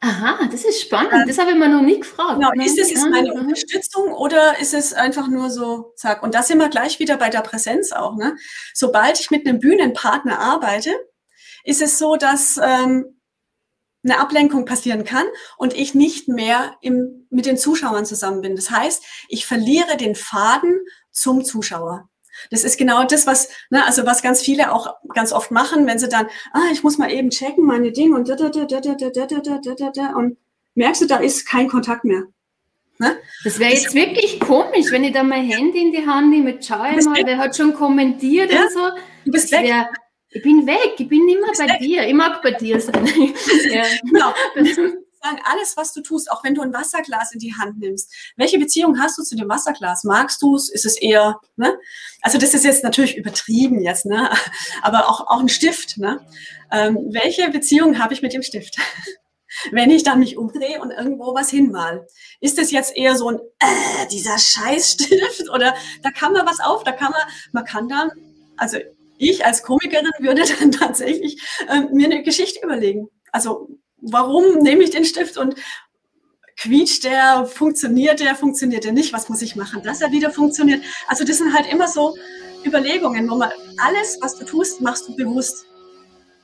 Aha, 0.01 0.49
das 0.51 0.65
ist 0.65 0.83
spannend. 0.83 1.13
Ähm, 1.13 1.25
das 1.27 1.39
habe 1.39 1.51
ich 1.51 1.57
mir 1.57 1.69
noch 1.69 1.83
nie 1.83 1.99
gefragt. 1.99 2.35
Genau, 2.35 2.53
ist 2.65 2.79
es 2.79 2.91
jetzt 2.91 3.09
meine 3.09 3.33
Unterstützung 3.33 4.13
oder 4.13 4.59
ist 4.59 4.75
es 4.75 4.93
einfach 4.93 5.29
nur 5.29 5.51
so, 5.51 5.95
zack? 5.97 6.23
Und 6.23 6.35
da 6.35 6.43
sind 6.43 6.59
wir 6.59 6.69
gleich 6.69 6.99
wieder 6.99 7.17
bei 7.17 7.31
der 7.31 7.41
Präsenz 7.41 7.93
auch. 7.93 8.17
Ne? 8.17 8.37
Sobald 8.75 9.19
ich 9.19 9.31
mit 9.31 9.47
einem 9.47 9.59
Bühnenpartner 9.59 10.39
arbeite, 10.39 10.93
ist 11.65 11.81
es 11.81 11.99
so, 11.99 12.17
dass 12.17 12.61
ähm, 12.63 13.21
eine 14.05 14.21
Ablenkung 14.21 14.67
passieren 14.67 15.05
kann 15.05 15.27
und 15.57 15.75
ich 15.75 15.95
nicht 15.95 16.29
mehr 16.29 16.77
im, 16.81 17.27
mit 17.31 17.47
den 17.47 17.57
Zuschauern 17.57 18.07
zusammen 18.07 18.43
bin. 18.43 18.55
Das 18.55 18.71
heißt, 18.71 19.03
ich 19.29 19.47
verliere 19.47 19.97
den 19.97 20.15
Faden 20.15 20.79
zum 21.11 21.45
Zuschauer. 21.45 22.09
Das 22.51 22.65
ist 22.65 22.79
genau 22.79 23.05
das, 23.05 23.27
was, 23.27 23.49
ne, 23.71 23.85
also 23.85 24.07
was 24.07 24.23
ganz 24.23 24.43
viele 24.43 24.73
auch 24.73 24.95
ganz 25.15 25.33
oft 25.33 25.51
machen, 25.51 25.87
wenn 25.87 25.99
sie 25.99 26.09
dann, 26.09 26.27
ah, 26.53 26.71
ich 26.73 26.83
muss 26.83 26.99
mal 26.99 27.11
eben 27.11 27.31
checken, 27.31 27.65
meine 27.65 27.93
Dinge 27.93 28.17
und 28.17 28.29
da, 28.29 28.37
da, 28.37 28.49
da, 28.49 28.65
da, 28.65 28.81
da, 28.81 28.95
da, 28.95 29.09
da, 29.11 29.27
da, 29.27 29.59
da, 29.59 29.75
da, 29.75 29.91
da, 29.91 30.13
und 30.17 30.37
merkst 30.75 31.03
du, 31.03 31.07
da 31.07 31.19
ist 31.19 31.47
kein 31.47 31.69
Kontakt 31.69 32.05
mehr. 32.05 32.25
Ne? 32.99 33.17
Das 33.45 33.59
wäre 33.59 33.73
jetzt 33.73 33.95
wirklich 33.95 34.41
komisch, 34.41 34.91
wenn 34.91 35.05
ich 35.05 35.13
da 35.13 35.23
mein 35.23 35.45
Handy 35.45 35.83
in 35.83 35.93
die 35.93 36.07
Hand 36.07 36.31
nehme, 36.31 36.59
schaue 36.63 36.99
ich 36.99 37.05
mal, 37.05 37.21
wer 37.25 37.37
hat 37.37 37.57
schon 37.57 37.75
kommentiert 37.75 38.51
ja? 38.51 38.63
und 38.63 38.73
so. 38.73 38.81
Du 39.25 39.33
bist 39.33 39.53
weg. 39.53 39.65
Wär, 39.65 39.91
ich 40.31 40.43
bin 40.43 40.67
weg, 40.67 40.95
ich 40.99 41.09
bin 41.09 41.29
immer 41.29 41.49
bei 41.59 41.65
weg. 41.65 41.79
dir, 41.81 42.07
ich 42.07 42.15
mag 42.15 42.43
bei 42.43 42.53
dir 42.53 42.81
sein. 42.81 43.07
ja. 43.71 43.83
Genau 44.03 44.33
sagen, 45.27 45.43
alles, 45.45 45.77
was 45.77 45.93
du 45.93 46.01
tust, 46.01 46.31
auch 46.31 46.45
wenn 46.45 46.55
du 46.55 46.63
ein 46.63 46.73
Wasserglas 46.73 47.33
in 47.33 47.39
die 47.39 47.55
Hand 47.55 47.79
nimmst, 47.79 48.13
welche 48.37 48.59
Beziehung 48.59 48.99
hast 49.01 49.19
du 49.19 49.23
zu 49.23 49.37
dem 49.37 49.49
Wasserglas? 49.49 50.05
Magst 50.05 50.43
du 50.43 50.57
es? 50.57 50.69
Ist 50.69 50.87
es 50.87 50.97
eher, 50.97 51.41
ne? 51.57 51.79
Also 52.23 52.39
das 52.39 52.55
ist 52.55 52.65
jetzt 52.65 52.85
natürlich 52.85 53.17
übertrieben 53.17 53.81
jetzt, 53.81 54.07
ne? 54.07 54.31
Aber 54.83 55.09
auch, 55.09 55.27
auch 55.27 55.41
ein 55.41 55.49
Stift, 55.49 55.99
ne? 55.99 56.21
Ähm, 56.71 56.99
welche 57.11 57.51
Beziehung 57.51 57.99
habe 57.99 58.15
ich 58.15 58.23
mit 58.23 58.33
dem 58.33 58.43
Stift? 58.43 58.77
wenn 59.71 59.91
ich 59.91 60.03
dann 60.03 60.19
mich 60.19 60.37
umdrehe 60.37 60.81
und 60.81 60.91
irgendwo 60.91 61.35
was 61.35 61.51
hinmal. 61.51 62.07
Ist 62.41 62.59
es 62.59 62.71
jetzt 62.71 62.95
eher 62.95 63.17
so 63.17 63.31
ein, 63.31 63.39
äh, 63.59 64.07
dieser 64.11 64.39
Scheißstift 64.39 65.49
oder 65.55 65.75
da 66.03 66.11
kann 66.11 66.33
man 66.33 66.47
was 66.47 66.61
auf, 66.61 66.85
da 66.85 66.93
kann 66.93 67.13
man, 67.13 67.23
man 67.53 67.65
kann 67.65 67.89
dann, 67.89 68.11
also 68.57 68.79
ich 69.19 69.47
als 69.47 69.63
Komikerin 69.63 70.11
würde 70.19 70.43
dann 70.61 70.73
tatsächlich 70.73 71.41
äh, 71.69 71.81
mir 71.93 72.07
eine 72.07 72.23
Geschichte 72.23 72.61
überlegen. 72.63 73.09
Also 73.33 73.69
warum 74.11 74.59
nehme 74.59 74.83
ich 74.83 74.91
den 74.91 75.05
Stift 75.05 75.37
und 75.37 75.55
quietscht 76.57 77.05
der, 77.05 77.47
funktioniert 77.47 78.21
der, 78.21 78.35
funktioniert 78.35 78.85
der 78.85 78.93
nicht, 78.93 79.13
was 79.13 79.29
muss 79.29 79.43
ich 79.43 79.57
machen, 79.57 79.83
dass 79.83 80.01
er 80.01 80.11
wieder 80.11 80.31
funktioniert. 80.31 80.83
Also 81.07 81.25
das 81.25 81.39
sind 81.39 81.53
halt 81.55 81.71
immer 81.71 81.87
so 81.89 82.17
Überlegungen, 82.65 83.31
wo 83.31 83.37
man 83.37 83.51
alles, 83.79 84.19
was 84.21 84.37
du 84.37 84.45
tust, 84.45 84.81
machst 84.81 85.09
du 85.09 85.17
bewusst. 85.17 85.67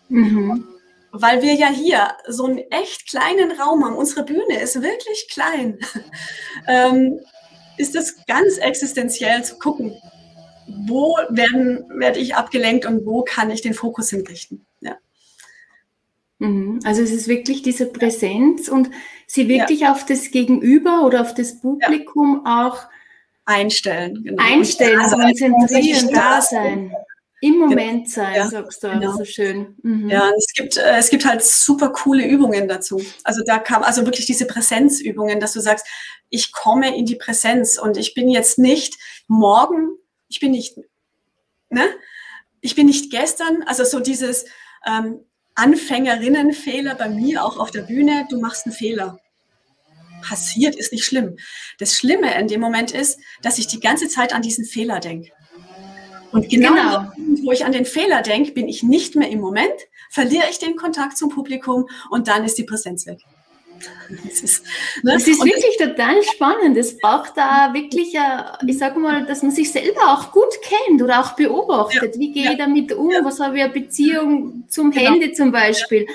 Mhm. 0.08 0.68
Weil 1.12 1.42
wir 1.42 1.54
ja 1.54 1.68
hier 1.68 2.12
so 2.28 2.46
einen 2.46 2.58
echt 2.70 3.08
kleinen 3.08 3.52
Raum 3.52 3.84
haben. 3.84 3.96
Unsere 3.96 4.24
Bühne 4.24 4.60
ist 4.60 4.80
wirklich 4.80 5.28
klein. 5.30 5.78
ähm, 6.68 7.20
ist 7.78 7.96
es 7.96 8.24
ganz 8.26 8.58
existenziell 8.58 9.44
zu 9.44 9.58
gucken, 9.58 9.94
wo 10.86 11.16
werden, 11.30 11.84
werde 11.98 12.18
ich 12.18 12.34
abgelenkt 12.34 12.86
und 12.86 13.04
wo 13.06 13.24
kann 13.24 13.50
ich 13.50 13.62
den 13.62 13.74
Fokus 13.74 14.10
hinrichten. 14.10 14.66
Mhm. 16.42 16.80
Also 16.84 17.02
es 17.02 17.12
ist 17.12 17.28
wirklich 17.28 17.62
diese 17.62 17.86
Präsenz 17.86 18.68
und 18.68 18.90
sie 19.26 19.48
wirklich 19.48 19.80
ja. 19.80 19.92
auf 19.92 20.04
das 20.04 20.30
Gegenüber 20.30 21.06
oder 21.06 21.20
auf 21.20 21.34
das 21.34 21.60
Publikum 21.60 22.42
ja. 22.44 22.68
auch 22.68 22.84
einstellen. 23.44 24.22
Genau. 24.24 24.42
Einstellen, 24.42 24.98
also 24.98 25.16
konzentrieren, 25.16 26.10
da 26.12 26.40
sein. 26.40 26.92
Im 27.40 27.54
genau. 27.54 27.66
Moment 27.66 28.08
sein, 28.08 28.36
ja, 28.36 28.48
sagst 28.48 28.84
du 28.84 28.90
genau. 28.90 29.16
so 29.16 29.24
schön. 29.24 29.76
Mhm. 29.82 30.08
Ja, 30.08 30.30
es 30.36 30.46
gibt, 30.54 30.76
äh, 30.76 30.96
es 30.96 31.10
gibt 31.10 31.24
halt 31.24 31.42
super 31.42 31.90
coole 31.90 32.26
Übungen 32.26 32.68
dazu. 32.68 33.02
Also 33.24 33.42
da 33.44 33.58
kam 33.58 33.82
also 33.82 34.04
wirklich 34.04 34.26
diese 34.26 34.46
Präsenzübungen, 34.46 35.40
dass 35.40 35.52
du 35.52 35.60
sagst, 35.60 35.86
ich 36.28 36.52
komme 36.52 36.96
in 36.96 37.04
die 37.04 37.16
Präsenz 37.16 37.78
und 37.78 37.96
ich 37.96 38.14
bin 38.14 38.28
jetzt 38.28 38.58
nicht 38.58 38.96
morgen, 39.26 39.90
ich 40.28 40.40
bin 40.40 40.52
nicht, 40.52 40.76
ne? 41.68 41.84
Ich 42.60 42.76
bin 42.76 42.86
nicht 42.86 43.10
gestern, 43.10 43.64
also 43.64 43.82
so 43.84 43.98
dieses 43.98 44.44
ähm, 44.86 45.24
Anfängerinnenfehler 45.54 46.94
bei 46.94 47.08
mir 47.08 47.44
auch 47.44 47.58
auf 47.58 47.70
der 47.70 47.82
Bühne, 47.82 48.26
du 48.30 48.40
machst 48.40 48.66
einen 48.66 48.74
Fehler. 48.74 49.18
Passiert 50.22 50.76
ist 50.76 50.92
nicht 50.92 51.04
schlimm. 51.04 51.36
Das 51.78 51.96
Schlimme 51.96 52.38
in 52.38 52.48
dem 52.48 52.60
Moment 52.60 52.92
ist, 52.92 53.18
dass 53.42 53.58
ich 53.58 53.66
die 53.66 53.80
ganze 53.80 54.08
Zeit 54.08 54.32
an 54.32 54.42
diesen 54.42 54.64
Fehler 54.64 55.00
denke. 55.00 55.32
Und 56.30 56.48
genau, 56.48 56.72
genau. 56.72 57.12
wo 57.44 57.52
ich 57.52 57.64
an 57.64 57.72
den 57.72 57.84
Fehler 57.84 58.22
denke, 58.22 58.52
bin 58.52 58.68
ich 58.68 58.82
nicht 58.82 59.16
mehr 59.16 59.28
im 59.28 59.40
Moment, 59.40 59.74
verliere 60.10 60.46
ich 60.50 60.58
den 60.58 60.76
Kontakt 60.76 61.18
zum 61.18 61.28
Publikum 61.28 61.88
und 62.10 62.28
dann 62.28 62.44
ist 62.44 62.56
die 62.56 62.64
Präsenz 62.64 63.06
weg. 63.06 63.20
Das 64.24 64.40
ist, 64.42 64.64
ne? 65.02 65.12
das 65.14 65.26
ist 65.26 65.44
wirklich 65.44 65.76
total 65.76 66.22
spannend. 66.22 66.76
Es 66.76 66.98
braucht 66.98 67.36
da 67.36 67.72
wirklich, 67.72 68.14
ich 68.66 68.78
sage 68.78 68.98
mal, 68.98 69.24
dass 69.26 69.42
man 69.42 69.50
sich 69.50 69.72
selber 69.72 70.12
auch 70.12 70.32
gut 70.32 70.60
kennt 70.62 71.02
oder 71.02 71.20
auch 71.20 71.32
beobachtet. 71.32 72.14
Ja, 72.14 72.20
Wie 72.20 72.32
gehe 72.32 72.44
ja, 72.44 72.52
ich 72.52 72.58
damit 72.58 72.92
um? 72.92 73.10
Ja. 73.10 73.24
Was 73.24 73.40
habe 73.40 73.56
ich 73.56 73.64
eine 73.64 73.72
Beziehung 73.72 74.64
zum 74.68 74.90
genau. 74.90 75.12
Handy 75.12 75.32
zum 75.32 75.50
Beispiel? 75.50 76.06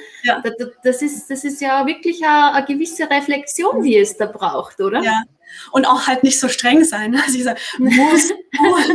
Das, 0.83 1.01
ist, 1.01 1.29
das 1.29 1.43
ist 1.43 1.62
ja 1.62 1.86
wirklich 1.86 2.24
eine, 2.24 2.53
eine 2.53 2.65
gewisse 2.65 3.09
Reflexion, 3.09 3.81
die 3.81 3.97
es 3.97 4.15
da 4.17 4.25
braucht, 4.25 4.79
oder? 4.79 5.01
Ja. 5.01 5.24
Und 5.71 5.85
auch 5.85 6.07
halt 6.07 6.23
nicht 6.23 6.39
so 6.39 6.49
streng 6.49 6.83
sein. 6.83 7.15
Also 7.15 7.37
ich 7.37 7.43
sage, 7.43 7.59
muss, 7.77 8.31
muss, 8.59 8.89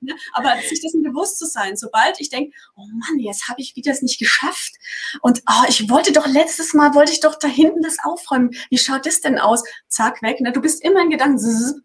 Ne? 0.00 0.14
Aber 0.32 0.56
sich 0.60 0.80
dessen 0.80 1.02
bewusst 1.02 1.38
zu 1.38 1.46
sein, 1.46 1.76
sobald 1.76 2.20
ich 2.20 2.30
denke, 2.30 2.56
oh 2.76 2.86
Mann, 2.86 3.18
jetzt 3.18 3.48
habe 3.48 3.60
ich 3.60 3.76
wieder 3.76 3.92
es 3.92 4.02
nicht 4.02 4.18
geschafft 4.18 4.72
und 5.20 5.42
oh, 5.48 5.64
ich 5.68 5.88
wollte 5.90 6.12
doch 6.12 6.26
letztes 6.26 6.74
Mal, 6.74 6.94
wollte 6.94 7.12
ich 7.12 7.20
doch 7.20 7.38
da 7.38 7.48
hinten 7.48 7.82
das 7.82 7.98
aufräumen. 8.02 8.50
Wie 8.70 8.78
schaut 8.78 9.06
das 9.06 9.20
denn 9.20 9.38
aus? 9.38 9.62
Zack, 9.88 10.22
weg. 10.22 10.40
Ne? 10.40 10.52
Du 10.52 10.60
bist 10.60 10.82
immer 10.82 11.02
in 11.02 11.10
Gedanken 11.10 11.82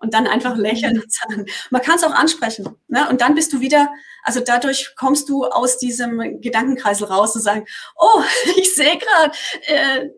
und 0.00 0.14
dann 0.14 0.26
einfach 0.26 0.56
lächeln 0.56 1.00
und 1.00 1.12
sagen. 1.12 1.46
Man 1.70 1.82
kann 1.82 1.96
es 1.96 2.04
auch 2.04 2.12
ansprechen. 2.12 2.76
Ne? 2.86 3.08
Und 3.08 3.20
dann 3.20 3.34
bist 3.34 3.52
du 3.52 3.60
wieder, 3.60 3.92
also 4.22 4.40
dadurch 4.40 4.94
kommst 4.96 5.28
du 5.28 5.44
aus 5.44 5.78
diesem 5.78 6.40
Gedankenkreisel 6.40 7.06
raus 7.08 7.34
und 7.34 7.42
sagen, 7.42 7.66
oh, 7.96 8.22
ich 8.56 8.74
sehe 8.74 8.98
gerade, 8.98 9.32
äh, 9.66 10.08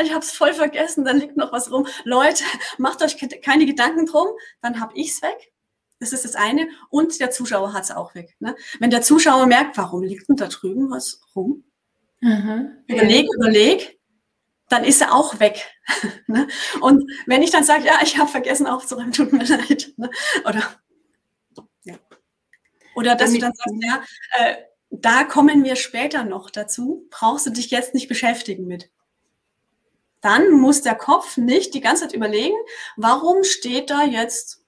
ich 0.00 0.10
habe 0.10 0.24
es 0.24 0.32
voll 0.32 0.54
vergessen, 0.54 1.04
dann 1.04 1.18
liegt 1.18 1.36
noch 1.36 1.52
was 1.52 1.70
rum. 1.70 1.86
Leute, 2.04 2.44
macht 2.78 3.02
euch 3.02 3.16
keine 3.42 3.66
Gedanken 3.66 4.06
drum, 4.06 4.28
dann 4.60 4.80
habe 4.80 4.92
ich 4.96 5.10
es 5.10 5.22
weg. 5.22 5.52
Das 6.00 6.12
ist 6.12 6.24
das 6.24 6.34
eine. 6.34 6.68
Und 6.88 7.20
der 7.20 7.30
Zuschauer 7.30 7.72
hat 7.72 7.84
es 7.84 7.90
auch 7.92 8.14
weg. 8.14 8.34
Ne? 8.40 8.56
Wenn 8.80 8.90
der 8.90 9.02
Zuschauer 9.02 9.46
merkt, 9.46 9.76
warum 9.76 10.02
liegt 10.02 10.28
denn 10.28 10.36
da 10.36 10.48
drüben 10.48 10.90
was 10.90 11.20
rum? 11.36 11.64
Mhm. 12.20 12.82
Überleg, 12.88 13.28
überleg, 13.36 14.00
dann 14.68 14.84
ist 14.84 15.00
er 15.00 15.14
auch 15.14 15.38
weg. 15.38 15.70
ne? 16.26 16.48
Und 16.80 17.08
wenn 17.26 17.42
ich 17.42 17.50
dann 17.50 17.62
sage, 17.62 17.84
ja, 17.84 18.00
ich 18.02 18.18
habe 18.18 18.30
vergessen 18.30 18.66
aufzuräumen, 18.66 19.12
tut 19.12 19.32
mir 19.32 19.44
leid. 19.46 19.92
Ne? 19.96 20.10
Oder, 20.44 20.62
ja. 21.84 21.94
Oder 22.96 23.14
dass 23.14 23.28
Damit, 23.30 23.42
du 23.42 23.46
dann 23.46 23.54
sagst, 23.54 23.76
ja, 23.80 24.02
äh, 24.38 24.56
da 24.90 25.24
kommen 25.24 25.62
wir 25.64 25.76
später 25.76 26.24
noch 26.24 26.50
dazu, 26.50 27.06
brauchst 27.10 27.46
du 27.46 27.50
dich 27.50 27.70
jetzt 27.70 27.94
nicht 27.94 28.08
beschäftigen 28.08 28.66
mit. 28.66 28.90
Dann 30.22 30.52
muss 30.52 30.80
der 30.82 30.94
Kopf 30.94 31.36
nicht 31.36 31.74
die 31.74 31.80
ganze 31.80 32.02
Zeit 32.02 32.14
überlegen, 32.14 32.56
warum 32.96 33.44
steht 33.44 33.90
da 33.90 34.04
jetzt 34.04 34.62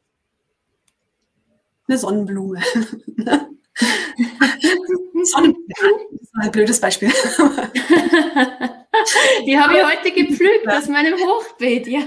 eine 1.89 1.97
Sonnenblume. 1.99 2.61
Sonnenblume. 5.23 5.65
Das 6.21 6.29
war 6.35 6.45
ein 6.45 6.51
blödes 6.51 6.81
Beispiel. 6.81 7.11
Die 9.47 9.59
habe 9.59 9.77
ich 9.77 9.85
heute 9.85 10.11
gepflückt 10.13 10.69
aus 10.69 10.87
meinem 10.89 11.15
Hochbeet, 11.15 11.87
ja. 11.87 12.01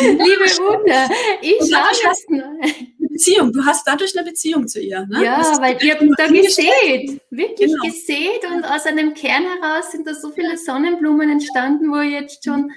Liebe 0.00 0.46
Wunder, 0.58 1.08
ich 1.40 1.58
schaue 1.70 2.58
Beziehung, 2.98 3.52
du 3.52 3.64
hast 3.64 3.86
dadurch 3.86 4.16
eine 4.16 4.28
Beziehung 4.28 4.66
zu 4.66 4.80
ihr. 4.80 5.06
Ne? 5.06 5.24
Ja, 5.24 5.38
das 5.38 5.60
weil 5.60 5.78
ihr 5.82 5.94
habt 5.94 6.02
da 6.18 6.26
gesät, 6.26 7.20
wirklich 7.30 7.70
genau. 7.70 7.84
gesät 7.84 8.44
und 8.52 8.64
aus 8.64 8.86
einem 8.86 9.14
Kern 9.14 9.44
heraus 9.44 9.92
sind 9.92 10.06
da 10.06 10.14
so 10.14 10.30
viele 10.32 10.58
Sonnenblumen 10.58 11.30
entstanden, 11.30 11.90
wo 11.90 12.00
jetzt 12.00 12.44
schon 12.44 12.72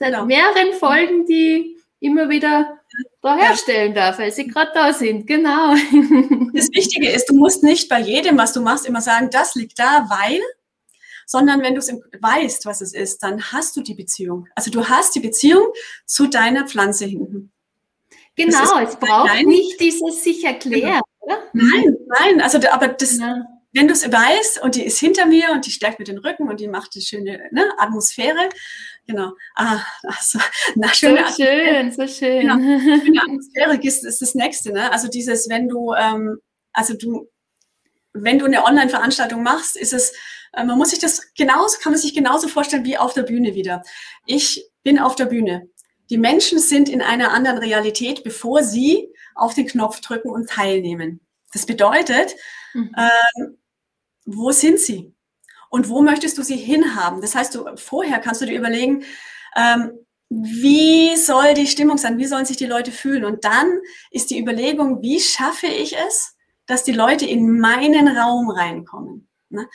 seit 0.00 0.12
genau. 0.12 0.24
mehreren 0.24 0.72
Folgen 0.72 1.26
die 1.26 1.76
immer 2.00 2.28
wieder 2.30 2.78
da 3.20 3.36
herstellen 3.36 3.94
darf, 3.94 4.18
weil 4.18 4.32
sie 4.32 4.46
gerade 4.48 4.70
da 4.74 4.92
sind. 4.92 5.26
Genau. 5.26 5.74
Das 6.52 6.68
Wichtige 6.72 7.08
ist, 7.08 7.26
du 7.26 7.34
musst 7.34 7.62
nicht 7.62 7.88
bei 7.88 8.00
jedem, 8.00 8.36
was 8.36 8.52
du 8.52 8.60
machst, 8.60 8.84
immer 8.84 9.00
sagen, 9.00 9.30
das 9.30 9.54
liegt 9.54 9.78
da, 9.78 10.06
weil, 10.10 10.40
sondern 11.24 11.62
wenn 11.62 11.74
du 11.74 11.78
es 11.78 11.92
weißt, 12.20 12.66
was 12.66 12.80
es 12.80 12.92
ist, 12.92 13.22
dann 13.22 13.40
hast 13.52 13.76
du 13.76 13.82
die 13.82 13.94
Beziehung. 13.94 14.48
Also 14.56 14.70
du 14.72 14.88
hast 14.88 15.14
die 15.14 15.20
Beziehung 15.20 15.68
zu 16.06 16.26
deiner 16.26 16.66
Pflanze 16.66 17.04
hinten. 17.04 17.52
Genau, 18.34 18.80
es 18.80 18.96
braucht 18.96 19.46
nicht 19.46 19.80
dieses 19.80 20.24
sich 20.24 20.44
erklären, 20.44 20.82
genau. 20.82 21.02
oder? 21.20 21.42
Nein, 21.52 21.96
nein, 22.18 22.40
also 22.40 22.58
aber 22.68 22.88
das, 22.88 23.18
ja 23.18 23.44
wenn 23.72 23.86
du 23.86 23.92
es 23.92 24.10
weißt 24.10 24.62
und 24.62 24.74
die 24.74 24.84
ist 24.84 24.98
hinter 24.98 25.26
mir 25.26 25.50
und 25.52 25.66
die 25.66 25.70
stärkt 25.70 25.98
mir 25.98 26.04
den 26.04 26.18
Rücken 26.18 26.48
und 26.48 26.60
die 26.60 26.68
macht 26.68 26.94
die 26.94 27.02
schöne 27.02 27.48
ne, 27.52 27.64
Atmosphäre. 27.78 28.48
Genau. 29.10 29.32
Ah, 29.56 29.82
also, 30.04 30.38
na, 30.76 30.94
schöne 30.94 31.24
so 31.28 31.42
schön, 31.42 31.92
so 31.92 32.06
schön. 32.06 32.42
Genau. 32.42 32.54
Schöne 33.04 33.22
Atmosphäre 33.22 33.76
ist, 33.82 34.04
ist 34.04 34.22
das 34.22 34.34
nächste. 34.36 34.72
Ne? 34.72 34.90
Also 34.92 35.08
dieses, 35.08 35.48
wenn 35.48 35.68
du, 35.68 35.92
ähm, 35.94 36.38
also 36.72 36.94
du, 36.94 37.28
wenn 38.12 38.38
du 38.38 38.44
eine 38.44 38.64
Online-Veranstaltung 38.64 39.42
machst, 39.42 39.76
ist 39.76 39.92
es, 39.92 40.12
äh, 40.52 40.64
man 40.64 40.78
muss 40.78 40.90
sich 40.90 41.00
das 41.00 41.34
genauso, 41.34 41.78
kann 41.78 41.92
man 41.92 42.00
sich 42.00 42.14
genauso 42.14 42.46
vorstellen 42.46 42.84
wie 42.84 42.98
auf 42.98 43.12
der 43.12 43.24
Bühne 43.24 43.54
wieder. 43.54 43.82
Ich 44.26 44.64
bin 44.84 45.00
auf 45.00 45.16
der 45.16 45.26
Bühne. 45.26 45.68
Die 46.08 46.18
Menschen 46.18 46.60
sind 46.60 46.88
in 46.88 47.02
einer 47.02 47.32
anderen 47.32 47.58
Realität, 47.58 48.22
bevor 48.22 48.62
sie 48.62 49.12
auf 49.34 49.54
den 49.54 49.66
Knopf 49.66 50.00
drücken 50.00 50.30
und 50.30 50.48
teilnehmen. 50.48 51.20
Das 51.52 51.66
bedeutet, 51.66 52.36
mhm. 52.74 52.94
ähm, 52.96 53.58
wo 54.24 54.52
sind 54.52 54.78
sie? 54.78 55.12
Und 55.70 55.88
wo 55.88 56.02
möchtest 56.02 56.36
du 56.36 56.42
sie 56.42 56.56
hinhaben? 56.56 57.22
Das 57.22 57.34
heißt, 57.34 57.54
du, 57.54 57.64
vorher 57.76 58.18
kannst 58.18 58.42
du 58.42 58.46
dir 58.46 58.58
überlegen, 58.58 59.04
ähm, 59.56 59.92
wie 60.28 61.16
soll 61.16 61.54
die 61.54 61.66
Stimmung 61.66 61.96
sein? 61.96 62.18
Wie 62.18 62.26
sollen 62.26 62.44
sich 62.44 62.56
die 62.56 62.66
Leute 62.66 62.92
fühlen? 62.92 63.24
Und 63.24 63.44
dann 63.44 63.80
ist 64.10 64.30
die 64.30 64.38
Überlegung, 64.38 65.00
wie 65.00 65.20
schaffe 65.20 65.66
ich 65.66 65.96
es, 65.96 66.36
dass 66.66 66.84
die 66.84 66.92
Leute 66.92 67.24
in 67.24 67.58
meinen 67.58 68.08
Raum 68.08 68.50
reinkommen? 68.50 69.28
Ne? 69.48 69.68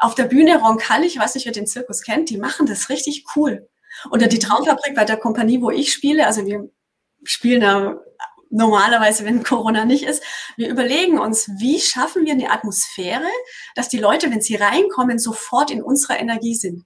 Auf 0.00 0.14
der 0.14 0.24
Bühne 0.24 0.58
Roncalli, 0.60 1.06
ich 1.06 1.18
weiß 1.18 1.34
nicht, 1.34 1.46
wer 1.46 1.52
den 1.52 1.66
Zirkus 1.66 2.02
kennt, 2.02 2.28
die 2.28 2.36
machen 2.36 2.66
das 2.66 2.88
richtig 2.90 3.24
cool. 3.36 3.68
Oder 4.10 4.26
die 4.26 4.38
Traumfabrik 4.38 4.94
bei 4.94 5.04
der 5.04 5.16
Kompanie, 5.16 5.62
wo 5.62 5.70
ich 5.70 5.92
spiele, 5.92 6.26
also 6.26 6.46
wir 6.46 6.68
spielen 7.24 7.60
da 7.60 8.00
normalerweise, 8.52 9.24
wenn 9.24 9.42
Corona 9.42 9.84
nicht 9.84 10.04
ist. 10.04 10.22
Wir 10.56 10.68
überlegen 10.68 11.18
uns, 11.18 11.48
wie 11.58 11.80
schaffen 11.80 12.24
wir 12.24 12.32
eine 12.32 12.50
Atmosphäre, 12.50 13.26
dass 13.74 13.88
die 13.88 13.98
Leute, 13.98 14.30
wenn 14.30 14.40
sie 14.40 14.54
reinkommen, 14.54 15.18
sofort 15.18 15.70
in 15.70 15.82
unserer 15.82 16.20
Energie 16.20 16.54
sind. 16.54 16.84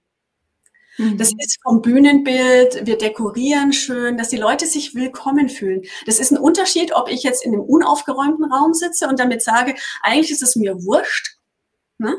Mhm. 0.97 1.17
Das 1.17 1.31
ist 1.37 1.59
vom 1.61 1.81
Bühnenbild, 1.81 2.85
wir 2.85 2.97
dekorieren 2.97 3.73
schön, 3.73 4.17
dass 4.17 4.29
die 4.29 4.37
Leute 4.37 4.65
sich 4.65 4.95
willkommen 4.95 5.49
fühlen. 5.49 5.83
Das 6.05 6.19
ist 6.19 6.31
ein 6.31 6.39
Unterschied, 6.39 6.93
ob 6.93 7.09
ich 7.09 7.23
jetzt 7.23 7.45
in 7.45 7.53
einem 7.53 7.61
unaufgeräumten 7.61 8.51
Raum 8.51 8.73
sitze 8.73 9.07
und 9.07 9.19
damit 9.19 9.43
sage, 9.43 9.75
eigentlich 10.01 10.31
ist 10.31 10.43
es 10.43 10.55
mir 10.55 10.83
wurscht. 10.83 11.37
Ne? 11.97 12.15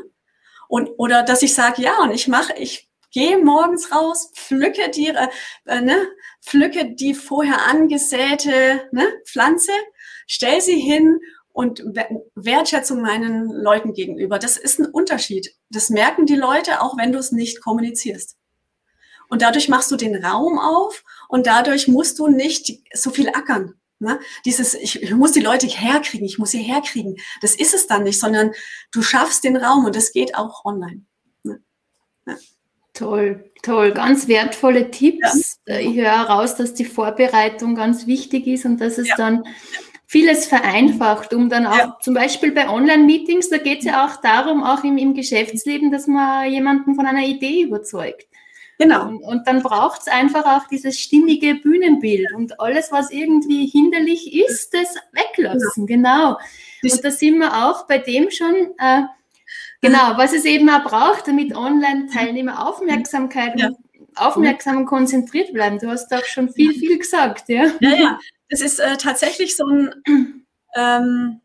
Und, 0.67 0.89
oder 0.97 1.23
dass 1.23 1.41
ich 1.41 1.53
sage, 1.53 1.81
ja, 1.81 1.97
und 2.03 2.11
ich 2.11 2.27
mache, 2.27 2.53
ich 2.57 2.88
Geh 3.11 3.37
morgens 3.37 3.91
raus, 3.91 4.31
pflücke 4.35 4.89
die, 4.89 5.07
äh, 5.07 5.81
ne, 5.81 6.07
pflücke 6.41 6.93
die 6.93 7.13
vorher 7.13 7.65
angesäte 7.65 8.87
ne, 8.91 9.07
Pflanze, 9.25 9.71
stell 10.27 10.61
sie 10.61 10.79
hin 10.79 11.19
und 11.51 11.83
Wertschätzung 12.35 13.01
meinen 13.01 13.49
Leuten 13.51 13.93
gegenüber. 13.93 14.39
Das 14.39 14.57
ist 14.57 14.79
ein 14.79 14.85
Unterschied. 14.85 15.55
Das 15.69 15.89
merken 15.89 16.25
die 16.25 16.35
Leute, 16.35 16.81
auch 16.81 16.97
wenn 16.97 17.11
du 17.11 17.19
es 17.19 17.31
nicht 17.31 17.61
kommunizierst. 17.61 18.37
Und 19.29 19.41
dadurch 19.41 19.69
machst 19.69 19.91
du 19.91 19.95
den 19.95 20.23
Raum 20.23 20.57
auf 20.57 21.03
und 21.27 21.47
dadurch 21.47 21.87
musst 21.87 22.19
du 22.19 22.27
nicht 22.27 22.81
so 22.93 23.11
viel 23.11 23.29
ackern. 23.29 23.75
Ne? 23.99 24.19
Dieses, 24.45 24.73
ich, 24.73 25.03
ich 25.03 25.13
muss 25.13 25.33
die 25.33 25.41
Leute 25.41 25.67
herkriegen, 25.67 26.25
ich 26.25 26.39
muss 26.39 26.51
sie 26.51 26.63
herkriegen. 26.63 27.17
Das 27.41 27.55
ist 27.55 27.73
es 27.73 27.85
dann 27.85 28.03
nicht, 28.03 28.19
sondern 28.19 28.53
du 28.91 29.01
schaffst 29.01 29.43
den 29.43 29.57
Raum 29.57 29.85
und 29.85 29.95
das 29.95 30.13
geht 30.13 30.35
auch 30.35 30.63
online. 30.63 31.05
Ne? 31.43 31.61
Ja. 32.25 32.37
Toll, 32.99 33.45
toll, 33.63 33.93
ganz 33.93 34.27
wertvolle 34.27 34.91
Tipps. 34.91 35.61
Ja. 35.65 35.79
Ich 35.79 35.95
höre 35.95 36.27
heraus, 36.27 36.55
dass 36.55 36.73
die 36.73 36.83
Vorbereitung 36.83 37.73
ganz 37.75 38.07
wichtig 38.07 38.45
ist 38.45 38.65
und 38.65 38.81
dass 38.81 38.97
es 38.97 39.07
ja. 39.07 39.15
dann 39.15 39.45
vieles 40.05 40.47
vereinfacht, 40.47 41.33
um 41.33 41.47
dann 41.47 41.65
auch 41.65 41.77
ja. 41.77 41.97
zum 42.01 42.13
Beispiel 42.13 42.51
bei 42.51 42.67
Online-Meetings, 42.67 43.47
da 43.47 43.57
geht 43.57 43.79
es 43.79 43.85
ja 43.85 44.05
auch 44.05 44.17
darum, 44.17 44.65
auch 44.65 44.83
im, 44.83 44.97
im 44.97 45.13
Geschäftsleben, 45.13 45.91
dass 45.91 46.07
man 46.07 46.51
jemanden 46.51 46.95
von 46.95 47.05
einer 47.05 47.25
Idee 47.25 47.61
überzeugt. 47.61 48.27
Genau. 48.79 49.07
Und, 49.07 49.23
und 49.23 49.47
dann 49.47 49.63
braucht 49.63 50.01
es 50.01 50.07
einfach 50.09 50.45
auch 50.45 50.67
dieses 50.67 50.99
stimmige 50.99 51.55
Bühnenbild 51.55 52.33
und 52.35 52.59
alles, 52.59 52.91
was 52.91 53.11
irgendwie 53.11 53.65
hinderlich 53.65 54.33
ist, 54.33 54.73
das 54.73 54.95
weglassen. 55.13 55.87
Genau. 55.87 56.37
Und 56.83 57.05
da 57.05 57.11
sind 57.11 57.37
wir 57.39 57.65
auch 57.65 57.87
bei 57.87 57.97
dem 57.97 58.29
schon, 58.29 58.55
äh, 58.77 59.03
genau, 59.81 60.17
was 60.17 60.33
es 60.33 60.45
eben 60.45 60.69
auch 60.69 60.83
braucht, 60.83 61.27
damit 61.27 61.55
Online-Teilnehmer 61.55 62.67
Aufmerksamkeit 62.67 63.59
Ja. 63.59 63.69
aufmerksam 64.15 64.77
und 64.77 64.85
konzentriert 64.85 65.53
bleiben. 65.53 65.79
Du 65.79 65.89
hast 65.89 66.13
auch 66.13 66.25
schon 66.25 66.49
viel, 66.51 66.73
viel 66.73 66.97
gesagt, 66.97 67.49
ja? 67.49 67.65
Ja, 67.79 67.89
ja. 67.95 68.19
Das 68.49 68.61
ist 68.61 68.79
äh, 68.79 68.97
tatsächlich 68.97 69.55
so 69.55 69.65
ein 69.65 70.45
ähm, 70.75 71.41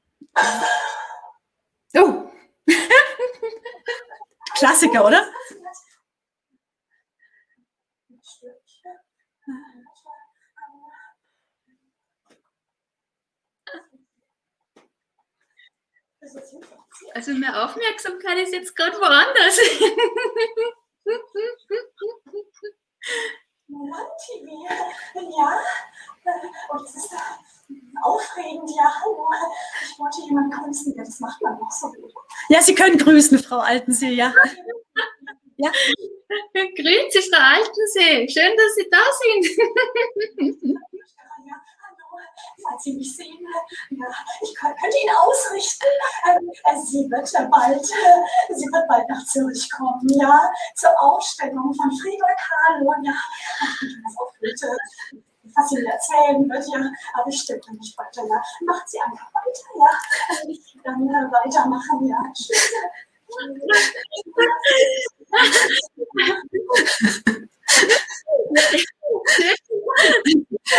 Oh, 1.97 2.31
Klassiker, 4.57 5.05
oder? 5.07 5.23
Also 17.14 17.32
mehr 17.32 17.64
Aufmerksamkeit 17.64 18.38
ist 18.38 18.52
jetzt 18.52 18.74
gerade 18.76 18.96
woanders. 18.98 19.58
Land-TV, 23.68 24.46
ja. 25.14 25.60
Und 26.70 26.84
es 26.86 26.94
ist 26.96 27.10
aufregend, 28.02 28.70
ja. 28.76 28.94
Hallo. 29.02 29.28
Ich 29.82 29.98
wollte 29.98 30.20
jemanden 30.22 30.50
grüßen, 30.50 30.94
ja, 30.96 31.04
das 31.04 31.20
macht 31.20 31.40
man 31.42 31.58
noch 31.58 31.70
so 31.70 31.88
gut. 31.92 32.12
Ja, 32.48 32.62
Sie 32.62 32.74
können 32.74 32.98
grüßen, 32.98 33.38
Frau 33.38 33.58
Altensee, 33.58 34.12
ja. 34.12 34.32
Grüezi, 36.52 37.22
Frau 37.30 37.40
Altensee. 37.40 38.28
Schön, 38.28 38.56
dass 38.56 38.74
Sie 38.74 38.88
da 38.90 39.02
sind. 39.20 39.46
Falls 42.62 42.83
Sie 42.83 42.95
mich 42.95 43.17
sehen, 43.17 43.47
ja, 43.91 44.07
ich 44.41 44.50
kö- 44.50 44.75
könnte 44.81 44.97
Ihnen 45.03 45.17
ausrichten. 45.17 45.87
Ähm, 46.29 46.50
äh, 46.64 46.76
sie 46.81 47.11
wird 47.11 47.33
äh, 47.35 47.47
bald, 47.49 47.83
äh, 47.83 48.55
sie 48.55 48.67
wird 48.67 48.88
bald 48.88 49.09
nach 49.09 49.25
Zürich 49.26 49.71
kommen, 49.71 50.09
ja, 50.09 50.53
zur 50.75 50.91
Ausstellung 51.00 51.75
von 51.75 51.91
Frieda 51.99 52.26
Kahlo, 52.37 52.95
ja. 53.03 53.14
Bitte. 54.41 54.76
Was 55.57 55.69
sie 55.69 55.76
mir 55.76 55.93
erzählen 55.93 56.49
wird, 56.50 56.67
ja, 56.67 56.91
aber 57.14 57.29
ich 57.29 57.41
stimme 57.41 57.61
nicht 57.79 57.97
weiter, 57.97 58.26
ja. 58.26 58.43
Macht 58.67 58.88
sie 58.88 59.00
einfach 59.00 59.29
weiter, 59.33 59.69
ja. 59.79 60.49
Äh, 60.50 60.59
dann 60.83 61.09
äh, 61.09 61.31
weitermachen, 61.33 62.09
ja. 62.09 62.19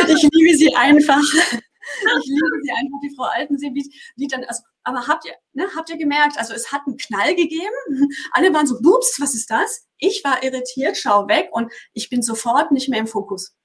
Ich 0.08 0.30
liebe 0.32 0.58
sie 0.58 0.76
einfach. 0.76 1.22
Ich 1.22 2.28
liebe 2.28 2.62
sie 2.64 2.72
einfach, 2.72 3.00
die 3.04 3.16
Frau 3.16 3.24
Altensee, 3.26 3.72
wie, 3.74 3.92
wie 4.16 4.28
dann, 4.28 4.44
also, 4.46 4.64
aber 4.84 5.08
habt 5.08 5.26
ihr, 5.26 5.34
ne, 5.54 5.68
habt 5.76 5.90
ihr 5.90 5.98
gemerkt, 5.98 6.38
also 6.38 6.54
es 6.54 6.72
hat 6.72 6.82
einen 6.88 6.98
Knall 6.98 7.36
gegeben, 7.36 8.10
alle 8.32 8.54
waren 8.54 8.66
so, 8.66 8.76
ups, 8.78 9.20
was 9.20 9.36
ist 9.36 9.52
das? 9.52 9.88
Ich 9.98 10.24
war 10.24 10.44
irritiert, 10.44 10.98
schau 10.98 11.28
weg 11.28 11.50
und 11.52 11.72
ich 11.94 12.10
bin 12.10 12.22
sofort 12.22 12.72
nicht 12.72 12.90
mehr 12.90 13.00
im 13.00 13.08
Fokus. 13.08 13.56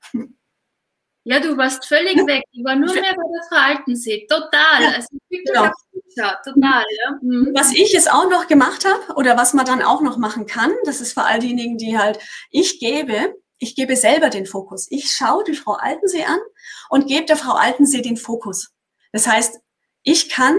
Ja, 1.24 1.38
du 1.38 1.56
warst 1.56 1.86
völlig 1.86 2.16
weg. 2.26 2.42
Ich 2.50 2.64
war 2.64 2.76
nur 2.76 2.92
mehr 2.94 3.02
bei 3.02 3.22
der 3.32 3.48
Frau 3.48 3.56
Altensee. 3.56 4.26
Total. 4.26 4.82
Ja, 4.82 4.88
also 4.96 5.08
wirklich 5.28 5.44
genau. 5.44 5.66
auf 5.66 5.72
Pizza. 6.10 6.40
Total, 6.44 6.84
ja. 7.04 7.18
Mhm. 7.22 7.50
Was 7.54 7.72
ich 7.72 7.92
jetzt 7.92 8.10
auch 8.10 8.28
noch 8.28 8.46
gemacht 8.46 8.84
habe 8.84 9.14
oder 9.16 9.36
was 9.36 9.54
man 9.54 9.66
dann 9.66 9.82
auch 9.82 10.00
noch 10.00 10.16
machen 10.16 10.46
kann, 10.46 10.72
das 10.84 11.00
ist 11.00 11.14
für 11.14 11.22
all 11.22 11.38
diejenigen, 11.38 11.78
die 11.78 11.98
halt, 11.98 12.18
ich 12.50 12.78
gebe, 12.78 13.34
ich 13.58 13.74
gebe 13.74 13.96
selber 13.96 14.30
den 14.30 14.46
Fokus. 14.46 14.86
Ich 14.90 15.10
schaue 15.10 15.44
die 15.44 15.54
Frau 15.54 15.72
Altensee 15.74 16.24
an 16.24 16.38
und 16.88 17.06
gebe 17.06 17.26
der 17.26 17.36
Frau 17.36 17.52
Altensee 17.52 18.02
den 18.02 18.16
Fokus. 18.16 18.70
Das 19.12 19.26
heißt, 19.26 19.60
ich 20.02 20.28
kann 20.28 20.58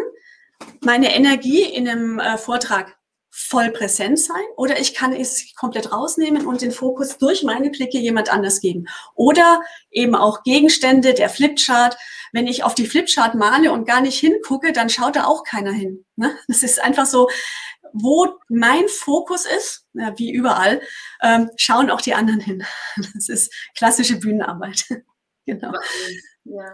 meine 0.82 1.15
Energie 1.15 1.63
in 1.63 1.88
einem 1.88 2.19
äh, 2.19 2.38
Vortrag 2.38 2.97
voll 3.34 3.71
präsent 3.71 4.19
sein 4.19 4.43
oder 4.58 4.80
ich 4.80 4.93
kann 4.93 5.13
es 5.13 5.56
komplett 5.56 5.91
rausnehmen 5.93 6.45
und 6.45 6.62
den 6.62 6.71
Fokus 6.71 7.17
durch 7.17 7.43
meine 7.43 7.69
Blicke 7.69 7.97
jemand 7.97 8.32
anders 8.32 8.60
geben. 8.60 8.88
Oder 9.15 9.62
eben 9.89 10.15
auch 10.15 10.43
Gegenstände, 10.43 11.13
der 11.13 11.30
Flipchart. 11.30 11.97
Wenn 12.34 12.48
ich 12.48 12.63
auf 12.63 12.76
die 12.76 12.86
Flipchart 12.88 13.36
male 13.36 13.72
und 13.72 13.86
gar 13.86 14.02
nicht 14.02 14.20
hingucke, 14.20 14.74
dann 14.74 14.89
schaut 14.89 15.15
da 15.15 15.26
auch 15.26 15.44
keiner 15.44 15.72
hin. 15.72 16.06
Ne? 16.15 16.36
Das 16.48 16.63
ist 16.63 16.82
einfach 16.82 17.06
so, 17.06 17.30
wo 17.94 18.39
mein 18.50 18.88
Fokus 18.88 19.46
ist, 19.46 19.86
ja, 19.94 20.17
wie 20.17 20.32
überall, 20.32 20.82
ähm, 21.22 21.50
schauen 21.58 21.89
auch 21.89 22.02
die 22.02 22.13
anderen 22.13 22.39
hin. 22.39 22.63
Das 23.13 23.30
ist 23.30 23.54
klassische 23.78 24.17
Bühnenarbeit. 24.17 24.86
genau, 25.46 25.74
Ja. 26.44 26.74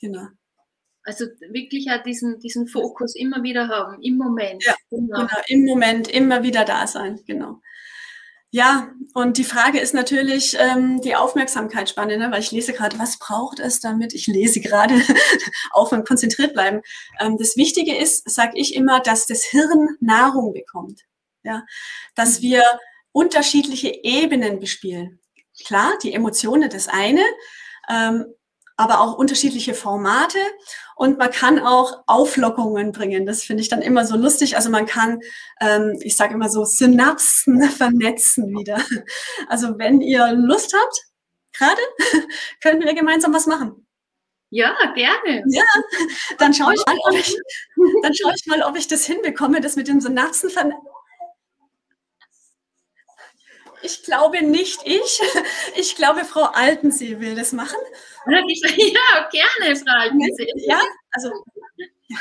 genau. 0.00 0.26
Also 1.04 1.24
wirklich 1.50 1.90
auch 1.90 2.02
diesen, 2.02 2.38
diesen 2.38 2.68
Fokus 2.68 3.16
immer 3.16 3.42
wieder 3.42 3.68
haben, 3.68 4.02
im 4.02 4.18
Moment. 4.18 4.62
Ja, 4.64 4.74
genau. 4.90 5.20
Genau, 5.20 5.40
im 5.46 5.64
Moment 5.64 6.08
immer 6.08 6.42
wieder 6.42 6.64
da 6.66 6.86
sein, 6.86 7.18
genau. 7.26 7.60
Ja, 8.50 8.90
und 9.12 9.36
die 9.36 9.44
Frage 9.44 9.78
ist 9.78 9.92
natürlich 9.92 10.56
ähm, 10.58 11.02
die 11.02 11.14
Aufmerksamkeitsspanne, 11.14 12.16
ne? 12.16 12.30
weil 12.30 12.40
ich 12.40 12.50
lese 12.50 12.72
gerade, 12.72 12.98
was 12.98 13.18
braucht 13.18 13.60
es 13.60 13.80
damit? 13.80 14.14
Ich 14.14 14.26
lese 14.26 14.60
gerade, 14.60 14.94
auf 15.70 15.92
und 15.92 16.08
konzentriert 16.08 16.54
bleiben. 16.54 16.80
Ähm, 17.20 17.36
das 17.36 17.56
Wichtige 17.56 17.94
ist, 17.94 18.28
sage 18.30 18.52
ich 18.54 18.74
immer, 18.74 19.00
dass 19.00 19.26
das 19.26 19.44
Hirn 19.44 19.96
Nahrung 20.00 20.54
bekommt. 20.54 21.02
Ja, 21.42 21.64
dass 22.14 22.40
wir 22.40 22.62
unterschiedliche 23.12 24.02
Ebenen 24.02 24.60
bespielen. 24.60 25.20
Klar, 25.64 25.92
die 26.02 26.12
Emotionen 26.14 26.70
das 26.70 26.88
eine, 26.88 27.24
ähm, 27.88 28.26
aber 28.78 29.00
auch 29.00 29.18
unterschiedliche 29.18 29.74
Formate 29.74 30.38
und 30.94 31.18
man 31.18 31.30
kann 31.32 31.58
auch 31.58 32.04
Auflockerungen 32.06 32.92
bringen. 32.92 33.26
Das 33.26 33.42
finde 33.42 33.60
ich 33.60 33.68
dann 33.68 33.82
immer 33.82 34.06
so 34.06 34.16
lustig. 34.16 34.56
Also 34.56 34.70
man 34.70 34.86
kann, 34.86 35.20
ähm, 35.60 35.98
ich 36.00 36.16
sage 36.16 36.34
immer 36.34 36.48
so, 36.48 36.64
Synapsen 36.64 37.60
vernetzen 37.70 38.56
wieder. 38.56 38.80
Also 39.48 39.78
wenn 39.78 40.00
ihr 40.00 40.32
Lust 40.32 40.74
habt, 40.74 40.96
gerade, 41.52 41.80
können 42.62 42.80
wir 42.80 42.94
gemeinsam 42.94 43.34
was 43.34 43.46
machen. 43.46 43.84
Ja, 44.50 44.74
gerne. 44.94 45.42
Dann 46.38 46.54
schaue 46.54 46.72
ich 46.74 46.86
mal, 46.86 46.96
ob 47.02 47.14
ich, 47.14 47.36
dann 48.02 48.14
schaue 48.14 48.32
ich 48.34 48.46
mal, 48.46 48.62
ob 48.62 48.76
ich 48.76 48.86
das 48.86 49.04
hinbekomme, 49.04 49.60
das 49.60 49.74
mit 49.74 49.88
den 49.88 50.00
Synapsen 50.00 50.50
vernetzen. 50.50 50.86
Ich 53.82 54.02
glaube 54.02 54.42
nicht 54.44 54.80
ich. 54.84 55.20
Ich 55.76 55.96
glaube, 55.96 56.24
Frau 56.24 56.44
Altensee 56.44 57.20
will 57.20 57.34
das 57.34 57.52
machen. 57.52 57.78
Ja, 58.26 59.28
gerne, 59.30 59.76
Frau 59.76 59.92
Altensee. 59.92 60.52
Ja, 60.56 60.82
also 61.12 61.32
ja. 62.08 62.18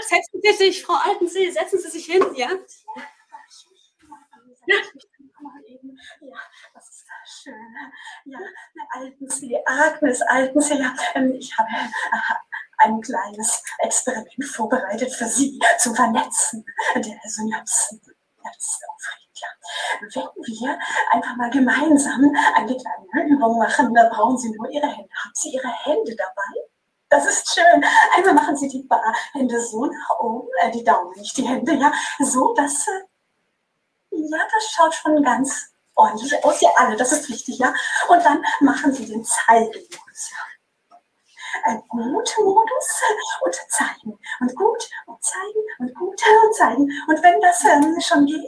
setzen 0.00 0.40
Sie 0.42 0.52
sich, 0.52 0.82
Frau 0.82 0.94
Altensee, 0.94 1.50
setzen 1.50 1.78
Sie 1.78 1.90
sich 1.90 2.06
hin, 2.06 2.24
ja. 2.34 2.48
Ja, 4.66 4.76
das 6.74 6.88
ist 6.88 7.42
schön. 7.42 7.54
Ja, 8.24 8.38
Altensee, 8.90 9.58
Agnes 9.66 10.22
Altensee, 10.22 10.74
ja, 10.74 10.94
ähm, 11.14 11.34
ich 11.34 11.56
habe 11.56 11.68
äh, 11.70 12.34
ein 12.78 13.00
kleines 13.00 13.62
Experiment 13.78 14.44
vorbereitet 14.44 15.12
für 15.12 15.26
Sie 15.26 15.58
zum 15.78 15.94
Vernetzen 15.94 16.64
der 16.94 17.20
Synapsen. 17.24 18.00
Ja, 18.06 18.50
das 18.52 18.56
ist 18.56 18.82
aufregend. 18.88 19.21
Wenn 20.00 20.10
wir 20.10 20.78
einfach 21.10 21.36
mal 21.36 21.50
gemeinsam 21.50 22.34
eine 22.54 22.76
kleine 22.76 23.28
Übung 23.28 23.58
machen, 23.58 23.94
da 23.94 24.08
brauchen 24.08 24.38
Sie 24.38 24.50
nur 24.50 24.68
Ihre 24.70 24.86
Hände. 24.86 25.08
Haben 25.24 25.32
Sie 25.34 25.50
Ihre 25.50 25.68
Hände 25.68 26.14
dabei? 26.16 26.68
Das 27.08 27.26
ist 27.26 27.54
schön. 27.54 27.84
Einmal 28.16 28.34
machen 28.34 28.56
Sie 28.56 28.68
die 28.68 28.88
Hände 29.32 29.60
so 29.60 29.84
nach 29.84 30.18
oben, 30.20 30.48
äh, 30.62 30.70
die 30.70 30.82
Daumen, 30.82 31.12
nicht 31.18 31.36
die 31.36 31.46
Hände, 31.46 31.74
ja, 31.74 31.92
so, 32.20 32.54
dass, 32.54 32.86
äh, 32.88 33.02
ja, 34.12 34.38
das 34.52 34.70
schaut 34.70 34.94
schon 34.94 35.22
ganz 35.22 35.72
ordentlich 35.94 36.42
aus. 36.44 36.60
Ja, 36.60 36.70
alle, 36.76 36.96
das 36.96 37.12
ist 37.12 37.28
wichtig, 37.28 37.58
ja. 37.58 37.74
Und 38.08 38.24
dann 38.24 38.42
machen 38.60 38.92
Sie 38.94 39.04
den 39.04 39.24
Zeigemodus, 39.24 40.30
ja. 40.30 40.51
Ein 41.64 41.82
Gut-Modus 41.88 43.02
und 43.44 43.54
zeigen 43.68 44.18
und 44.40 44.56
gut 44.56 44.90
und 45.06 45.22
zeigen 45.22 45.62
und 45.78 45.94
gut 45.94 46.20
und 46.44 46.54
zeigen. 46.54 46.82
Und 47.08 47.22
wenn 47.22 47.40
das 47.40 47.64
ähm, 47.64 48.00
schon 48.00 48.26
geht, 48.26 48.42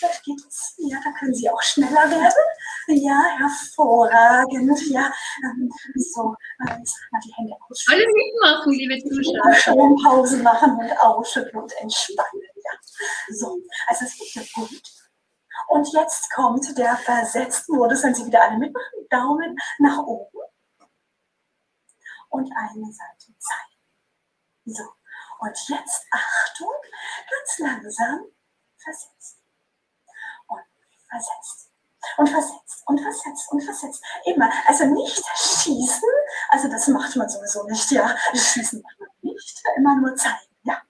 dann 0.00 0.10
geht 0.24 0.40
es, 0.46 0.74
ja, 0.78 0.98
dann 1.02 1.14
können 1.14 1.34
Sie 1.34 1.48
auch 1.50 1.62
schneller 1.62 2.10
werden. 2.10 2.44
Ja, 2.88 3.22
hervorragend. 3.38 4.80
Ja, 4.88 5.12
ähm, 5.44 5.70
so, 5.96 6.34
ähm, 6.60 6.78
jetzt 6.78 6.98
mal 7.10 7.20
die 7.24 7.32
Hände 7.34 7.54
ausschütteln. 7.68 8.02
Alle 8.02 8.12
mitmachen, 8.14 8.72
liebe 8.72 8.98
Zuschauer. 8.98 9.54
Schön 9.54 9.96
Pause 10.04 10.36
machen 10.38 10.78
und 10.78 11.00
ausschütteln 11.00 11.62
und 11.62 11.72
entspannen. 11.80 12.42
Ja. 12.56 12.70
So, 13.34 13.58
also 13.88 14.04
es 14.04 14.16
geht 14.16 14.34
ja 14.34 14.42
gut. 14.54 14.82
Und 15.68 15.92
jetzt 15.92 16.32
kommt 16.32 16.78
der 16.78 16.96
Versetzt-Modus, 16.96 18.02
wenn 18.04 18.14
Sie 18.14 18.26
wieder 18.26 18.42
alle 18.42 18.58
mitmachen. 18.58 19.06
Daumen 19.10 19.56
nach 19.78 19.98
oben 19.98 20.38
und 22.36 22.52
eine 22.54 22.92
Seite 22.92 23.34
zeigen. 23.38 23.76
So, 24.66 24.84
und 25.38 25.68
jetzt 25.68 26.06
Achtung, 26.10 26.74
ganz 27.30 27.58
langsam 27.58 28.26
versetzt. 28.76 29.38
Und 30.46 30.60
versetzt. 31.08 31.70
und 32.18 32.28
versetzt 32.28 32.82
und 32.86 33.00
versetzt 33.00 33.52
und 33.52 33.62
versetzt. 33.62 34.04
Immer. 34.24 34.50
Also 34.66 34.84
nicht 34.86 35.24
schießen, 35.36 36.08
also 36.50 36.68
das 36.68 36.88
macht 36.88 37.16
man 37.16 37.28
sowieso 37.28 37.64
nicht, 37.64 37.90
ja. 37.90 38.16
Schießen 38.34 38.82
macht 38.82 39.00
man 39.00 39.08
nicht, 39.22 39.62
immer 39.76 39.96
nur 39.96 40.14
zeigen, 40.16 40.56
ja. 40.62 40.82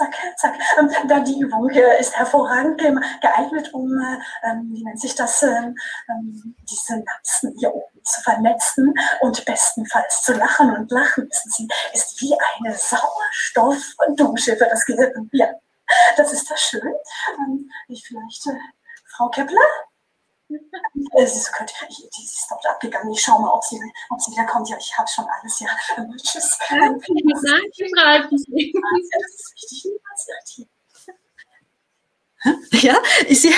Zack, 0.00 0.16
zack. 0.36 0.54
Ähm, 0.78 0.90
da 1.08 1.20
die 1.20 1.40
Übung 1.40 1.68
ist 1.68 2.16
hervorragend 2.16 2.80
geeignet, 3.20 3.74
um, 3.74 3.92
ähm, 4.42 4.70
wie 4.72 4.82
nennt 4.82 4.98
sich 4.98 5.14
das, 5.14 5.42
ähm, 5.42 5.76
ähm, 6.08 6.56
die 6.70 6.74
Synapsen 6.74 7.54
hier 7.58 7.74
oben 7.74 8.02
zu 8.02 8.22
vernetzen 8.22 8.94
und 9.20 9.44
bestenfalls 9.44 10.22
zu 10.22 10.32
lachen. 10.32 10.74
Und 10.74 10.90
Lachen, 10.90 11.28
wissen 11.28 11.50
Sie, 11.50 11.68
ist 11.92 12.18
wie 12.22 12.34
eine 12.58 12.74
Sauerstoffdusche 12.74 14.56
für 14.56 14.68
das 14.70 14.86
Gehirn. 14.86 15.28
Ja, 15.32 15.48
das 16.16 16.32
ist 16.32 16.50
das 16.50 16.62
schön. 16.62 16.94
Ähm, 17.36 17.70
ich 17.88 18.06
vielleicht, 18.06 18.46
äh, 18.46 18.58
Frau 19.04 19.28
Kepler? 19.28 19.60
Sie, 20.50 21.52
könnte, 21.52 21.72
ich, 21.88 21.96
sie 21.96 22.24
ist 22.24 22.46
dort 22.50 22.66
abgegangen. 22.66 23.12
Ich 23.12 23.20
schaue 23.20 23.40
mal, 23.40 23.50
ob 23.50 23.62
sie, 23.64 23.80
ob 24.10 24.20
sie 24.20 24.32
wieder 24.32 24.46
kommt. 24.46 24.68
Ja, 24.68 24.76
ich 24.78 24.98
habe 24.98 25.08
schon 25.08 25.24
alles. 25.26 25.60
Ja, 25.60 25.68
tschüss. 26.16 26.34
Ist. 26.34 26.58
Sehr 26.68 26.92
ja, 32.80 32.98
ich 33.28 33.40
sehe, 33.40 33.52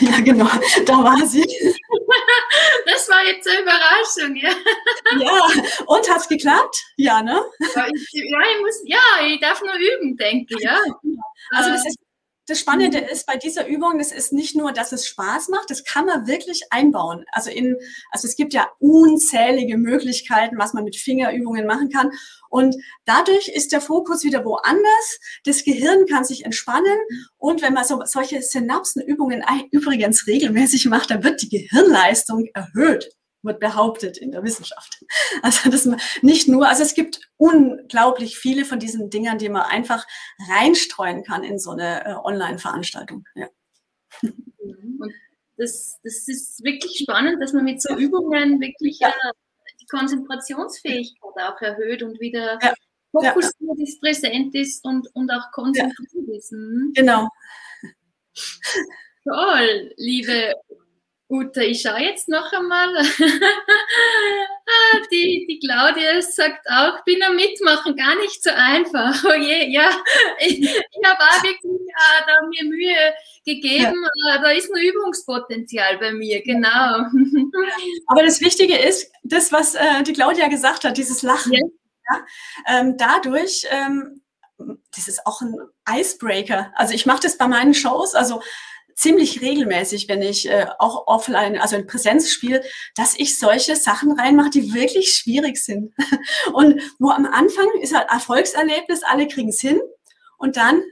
ja 0.00 0.20
genau, 0.20 0.48
da 0.84 1.02
war 1.02 1.26
sie. 1.26 1.46
Das 2.84 3.08
war 3.08 3.24
jetzt 3.24 3.48
eine 3.48 3.62
Überraschung, 3.62 4.36
ja. 4.36 4.50
Ja, 5.18 5.48
und 5.86 6.10
hat's 6.10 6.28
geklappt? 6.28 6.76
Ja, 6.96 7.22
ne? 7.22 7.42
Ja, 7.74 7.86
ich, 7.92 8.08
ja, 8.12 8.40
ich 8.40 8.60
muss, 8.60 8.82
ja, 8.84 9.26
ich 9.26 9.40
darf 9.40 9.60
nur 9.62 9.74
üben, 9.74 10.16
denke 10.16 10.54
ich, 10.56 10.64
ja. 10.64 10.78
Also 11.52 11.70
das 11.70 11.86
ist 11.86 11.98
das 12.46 12.60
Spannende 12.60 13.00
mhm. 13.00 13.08
ist 13.08 13.26
bei 13.26 13.36
dieser 13.36 13.66
Übung, 13.66 13.98
das 13.98 14.12
ist 14.12 14.32
nicht 14.32 14.54
nur, 14.56 14.72
dass 14.72 14.92
es 14.92 15.06
Spaß 15.06 15.48
macht, 15.48 15.70
das 15.70 15.84
kann 15.84 16.06
man 16.06 16.26
wirklich 16.26 16.62
einbauen. 16.70 17.24
Also 17.32 17.50
in, 17.50 17.76
also 18.10 18.28
es 18.28 18.36
gibt 18.36 18.54
ja 18.54 18.68
unzählige 18.78 19.76
Möglichkeiten, 19.76 20.56
was 20.58 20.72
man 20.72 20.84
mit 20.84 20.96
Fingerübungen 20.96 21.66
machen 21.66 21.90
kann. 21.90 22.12
Und 22.48 22.76
dadurch 23.04 23.48
ist 23.48 23.72
der 23.72 23.80
Fokus 23.80 24.22
wieder 24.22 24.44
woanders. 24.44 25.18
Das 25.44 25.64
Gehirn 25.64 26.06
kann 26.06 26.24
sich 26.24 26.44
entspannen. 26.44 26.98
Und 27.36 27.62
wenn 27.62 27.74
man 27.74 27.84
so, 27.84 28.00
solche 28.04 28.40
Synapsenübungen 28.42 29.42
übrigens 29.72 30.26
regelmäßig 30.26 30.86
macht, 30.86 31.10
dann 31.10 31.24
wird 31.24 31.42
die 31.42 31.48
Gehirnleistung 31.48 32.46
erhöht 32.54 33.16
wird 33.46 33.60
behauptet 33.60 34.18
in 34.18 34.32
der 34.32 34.42
Wissenschaft. 34.42 35.04
Also 35.42 35.70
das 35.70 35.88
nicht 36.22 36.48
nur, 36.48 36.66
also 36.66 36.82
es 36.82 36.94
gibt 36.94 37.20
unglaublich 37.36 38.38
viele 38.38 38.64
von 38.64 38.78
diesen 38.78 39.10
Dingern, 39.10 39.38
die 39.38 39.48
man 39.48 39.62
einfach 39.62 40.06
reinstreuen 40.50 41.24
kann 41.24 41.44
in 41.44 41.58
so 41.58 41.70
eine 41.70 42.04
äh, 42.04 42.14
Online-Veranstaltung. 42.14 43.26
Ja. 43.34 43.48
Und 44.22 45.12
das, 45.56 46.00
das 46.02 46.28
ist 46.28 46.64
wirklich 46.64 46.98
spannend, 47.02 47.42
dass 47.42 47.52
man 47.52 47.64
mit 47.64 47.82
so 47.82 47.94
Übungen 47.96 48.60
wirklich 48.60 48.98
ja. 49.00 49.08
äh, 49.08 49.32
die 49.80 49.86
Konzentrationsfähigkeit 49.86 51.32
auch 51.42 51.60
erhöht 51.60 52.02
und 52.02 52.20
wieder 52.20 52.58
ja. 52.62 52.74
fokussiert 53.12 53.78
ist, 53.78 54.00
präsent 54.00 54.54
ist 54.54 54.84
und, 54.84 55.08
und 55.14 55.30
auch 55.30 55.50
konzentriert 55.52 56.28
ist. 56.28 56.52
Mhm. 56.52 56.92
Genau. 56.94 57.28
Toll, 59.24 59.92
liebe 59.96 60.54
Uta, 61.28 61.60
ich 61.60 61.82
schaue 61.82 62.00
jetzt 62.00 62.28
noch 62.28 62.52
einmal. 62.52 62.94
Ah, 64.68 64.98
die, 65.12 65.46
die 65.48 65.60
Claudia 65.64 66.20
sagt 66.20 66.66
auch, 66.68 67.04
bin 67.04 67.22
am 67.22 67.36
Mitmachen 67.36 67.94
gar 67.94 68.16
nicht 68.16 68.42
so 68.42 68.50
einfach. 68.50 69.22
Oh 69.24 69.34
je, 69.34 69.70
ja, 69.70 69.88
ich, 70.40 70.60
ich 70.60 71.04
habe 71.04 71.20
auch 71.20 71.42
wirklich 71.44 71.82
äh, 71.86 72.26
da 72.26 72.44
mir 72.48 72.64
Mühe 72.64 73.14
gegeben. 73.44 73.94
Ja. 74.24 74.34
Äh, 74.34 74.42
da 74.42 74.50
ist 74.50 74.68
ein 74.68 74.82
Übungspotenzial 74.82 75.98
bei 75.98 76.10
mir, 76.10 76.42
genau. 76.42 76.68
Aber 78.08 78.24
das 78.24 78.40
Wichtige 78.40 78.76
ist, 78.76 79.08
das, 79.22 79.52
was 79.52 79.76
äh, 79.76 80.02
die 80.02 80.14
Claudia 80.14 80.48
gesagt 80.48 80.82
hat, 80.82 80.96
dieses 80.96 81.22
Lachen. 81.22 81.52
Ja. 81.52 81.60
ja 82.10 82.26
ähm, 82.66 82.96
dadurch 82.96 83.68
ähm, 83.70 84.20
das 84.94 85.08
ist 85.08 85.26
auch 85.26 85.42
ein 85.42 85.54
Icebreaker. 85.88 86.72
Also 86.74 86.94
ich 86.94 87.06
mache 87.06 87.20
das 87.22 87.36
bei 87.36 87.46
meinen 87.46 87.74
Shows. 87.74 88.14
Also 88.14 88.42
ziemlich 88.96 89.42
regelmäßig, 89.42 90.08
wenn 90.08 90.22
ich 90.22 90.48
äh, 90.48 90.66
auch 90.78 91.06
offline, 91.06 91.58
also 91.58 91.76
in 91.76 91.86
Präsenz 91.86 92.30
spiele, 92.30 92.64
dass 92.96 93.14
ich 93.18 93.38
solche 93.38 93.76
Sachen 93.76 94.18
reinmache, 94.18 94.50
die 94.50 94.74
wirklich 94.74 95.12
schwierig 95.12 95.62
sind. 95.62 95.94
Und 96.54 96.80
wo 96.98 97.10
am 97.10 97.26
Anfang 97.26 97.68
ist 97.80 97.94
halt 97.94 98.10
Erfolgserlebnis, 98.10 99.04
alle 99.04 99.28
kriegen 99.28 99.50
es 99.50 99.60
hin 99.60 99.80
und 100.38 100.56
dann, 100.56 100.82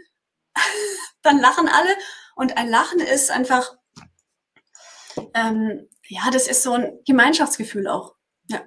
dann 1.23 1.41
lachen 1.41 1.69
alle. 1.69 1.91
Und 2.37 2.57
ein 2.57 2.69
Lachen 2.69 3.01
ist 3.01 3.31
einfach, 3.31 3.77
ähm, 5.35 5.89
ja, 6.07 6.31
das 6.31 6.47
ist 6.47 6.63
so 6.63 6.73
ein 6.73 7.01
Gemeinschaftsgefühl 7.07 7.89
auch. 7.89 8.15
Ja. 8.49 8.63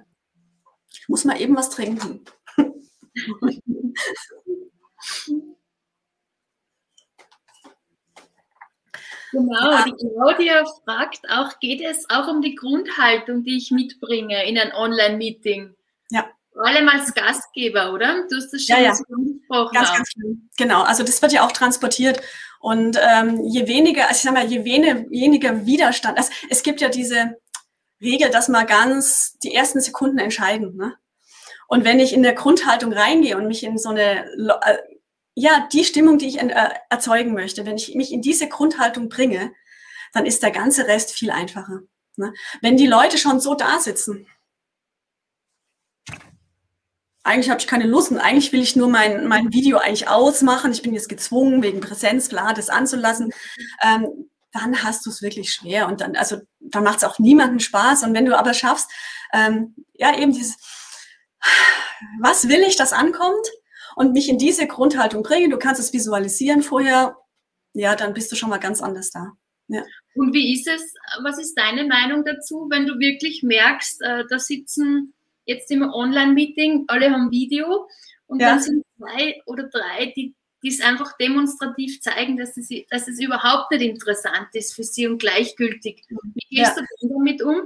Ich 0.90 1.08
muss 1.08 1.24
mal 1.24 1.40
eben 1.40 1.56
was 1.56 1.70
trinken. 1.70 2.24
Genau, 9.32 9.70
ja. 9.70 9.84
die 9.84 9.92
Claudia 9.92 10.64
fragt 10.84 11.20
auch, 11.30 11.58
geht 11.60 11.82
es 11.82 12.08
auch 12.10 12.28
um 12.28 12.40
die 12.40 12.54
Grundhaltung, 12.54 13.44
die 13.44 13.56
ich 13.56 13.70
mitbringe 13.70 14.46
in 14.48 14.58
ein 14.58 14.72
Online-Meeting? 14.72 15.74
Ja. 16.10 16.26
Vor 16.52 16.66
allem 16.66 16.88
als 16.88 17.14
Gastgeber, 17.14 17.92
oder? 17.92 18.26
Du 18.28 18.36
hast 18.36 18.52
das 18.52 18.64
schon 18.64 18.76
ja, 18.76 18.82
ja. 18.82 18.90
angesprochen. 18.90 19.74
Ganz, 19.74 19.90
ganz 19.90 20.38
genau. 20.56 20.82
Also 20.82 21.04
das 21.04 21.20
wird 21.20 21.32
ja 21.32 21.46
auch 21.46 21.52
transportiert. 21.52 22.20
Und 22.60 22.98
ähm, 23.00 23.44
je 23.44 23.66
weniger, 23.68 24.08
also 24.08 24.16
ich 24.16 24.22
sag 24.22 24.34
mal, 24.34 24.46
je 24.46 24.64
weniger 24.64 25.66
Widerstand, 25.66 26.18
also 26.18 26.32
es 26.50 26.62
gibt 26.62 26.80
ja 26.80 26.88
diese 26.88 27.36
Regel, 28.00 28.30
dass 28.30 28.48
man 28.48 28.66
ganz 28.66 29.38
die 29.42 29.54
ersten 29.54 29.80
Sekunden 29.80 30.18
entscheiden. 30.18 30.76
Ne? 30.76 30.94
Und 31.68 31.84
wenn 31.84 32.00
ich 32.00 32.12
in 32.12 32.22
der 32.22 32.32
Grundhaltung 32.32 32.92
reingehe 32.92 33.36
und 33.36 33.46
mich 33.46 33.62
in 33.62 33.78
so 33.78 33.90
eine 33.90 34.24
äh, 34.24 34.78
ja, 35.40 35.68
die 35.72 35.84
Stimmung, 35.84 36.18
die 36.18 36.26
ich 36.26 36.40
äh, 36.40 36.68
erzeugen 36.90 37.32
möchte, 37.32 37.64
wenn 37.64 37.76
ich 37.76 37.94
mich 37.94 38.12
in 38.12 38.22
diese 38.22 38.48
Grundhaltung 38.48 39.08
bringe, 39.08 39.52
dann 40.12 40.26
ist 40.26 40.42
der 40.42 40.50
ganze 40.50 40.88
Rest 40.88 41.12
viel 41.12 41.30
einfacher. 41.30 41.80
Ne? 42.16 42.32
Wenn 42.60 42.76
die 42.76 42.88
Leute 42.88 43.18
schon 43.18 43.38
so 43.38 43.54
da 43.54 43.78
sitzen, 43.78 44.26
eigentlich 47.22 47.50
habe 47.50 47.60
ich 47.60 47.68
keine 47.68 47.86
Lust 47.86 48.10
und 48.10 48.18
eigentlich 48.18 48.52
will 48.52 48.62
ich 48.62 48.74
nur 48.74 48.88
mein, 48.88 49.28
mein 49.28 49.52
Video 49.52 49.78
eigentlich 49.78 50.08
ausmachen. 50.08 50.72
Ich 50.72 50.82
bin 50.82 50.94
jetzt 50.94 51.08
gezwungen, 51.08 51.62
wegen 51.62 51.80
Präsenz, 51.80 52.30
klar, 52.30 52.52
das 52.52 52.68
anzulassen. 52.68 53.32
Ähm, 53.82 54.30
dann 54.50 54.82
hast 54.82 55.06
du 55.06 55.10
es 55.10 55.22
wirklich 55.22 55.52
schwer 55.52 55.86
und 55.86 56.00
dann, 56.00 56.16
also, 56.16 56.38
dann 56.58 56.82
macht 56.82 56.98
es 56.98 57.04
auch 57.04 57.20
niemandem 57.20 57.60
Spaß. 57.60 58.02
Und 58.02 58.14
wenn 58.14 58.24
du 58.24 58.36
aber 58.36 58.54
schaffst, 58.54 58.90
ähm, 59.32 59.76
ja, 59.92 60.16
eben 60.18 60.32
dieses, 60.32 60.56
was 62.20 62.48
will 62.48 62.62
ich, 62.62 62.74
das 62.74 62.92
ankommt? 62.92 63.46
Und 63.98 64.12
mich 64.12 64.28
in 64.28 64.38
diese 64.38 64.66
Grundhaltung 64.66 65.22
bringen. 65.22 65.50
Du 65.50 65.58
kannst 65.58 65.80
es 65.80 65.92
visualisieren 65.92 66.62
vorher, 66.62 67.16
ja, 67.72 67.96
dann 67.96 68.14
bist 68.14 68.30
du 68.30 68.36
schon 68.36 68.50
mal 68.50 68.58
ganz 68.58 68.80
anders 68.80 69.10
da. 69.10 69.32
Ja. 69.66 69.82
Und 70.14 70.32
wie 70.32 70.54
ist 70.54 70.66
es, 70.66 70.94
was 71.22 71.38
ist 71.38 71.54
deine 71.54 71.84
Meinung 71.84 72.24
dazu, 72.24 72.68
wenn 72.70 72.86
du 72.86 72.98
wirklich 72.98 73.42
merkst, 73.42 74.00
äh, 74.02 74.24
da 74.30 74.38
sitzen 74.38 75.14
jetzt 75.44 75.70
im 75.70 75.82
Online-Meeting, 75.82 76.84
alle 76.86 77.10
haben 77.10 77.30
Video 77.30 77.88
und 78.26 78.40
ja. 78.40 78.50
dann 78.50 78.60
sind 78.60 78.84
zwei 78.96 79.42
oder 79.46 79.64
drei, 79.64 80.12
die 80.16 80.34
die 80.62 80.70
es 80.70 80.80
einfach 80.80 81.16
demonstrativ 81.18 82.00
zeigen, 82.00 82.36
dass 82.36 82.56
es, 82.56 82.68
dass 82.90 83.06
es 83.06 83.20
überhaupt 83.20 83.70
nicht 83.70 83.82
interessant 83.82 84.48
ist 84.54 84.74
für 84.74 84.82
sie 84.82 85.06
und 85.06 85.18
gleichgültig. 85.18 86.04
Wie 86.08 86.56
gehst 86.56 86.76
ja. 86.76 86.82
du 87.00 87.08
damit 87.08 87.42
um? 87.42 87.60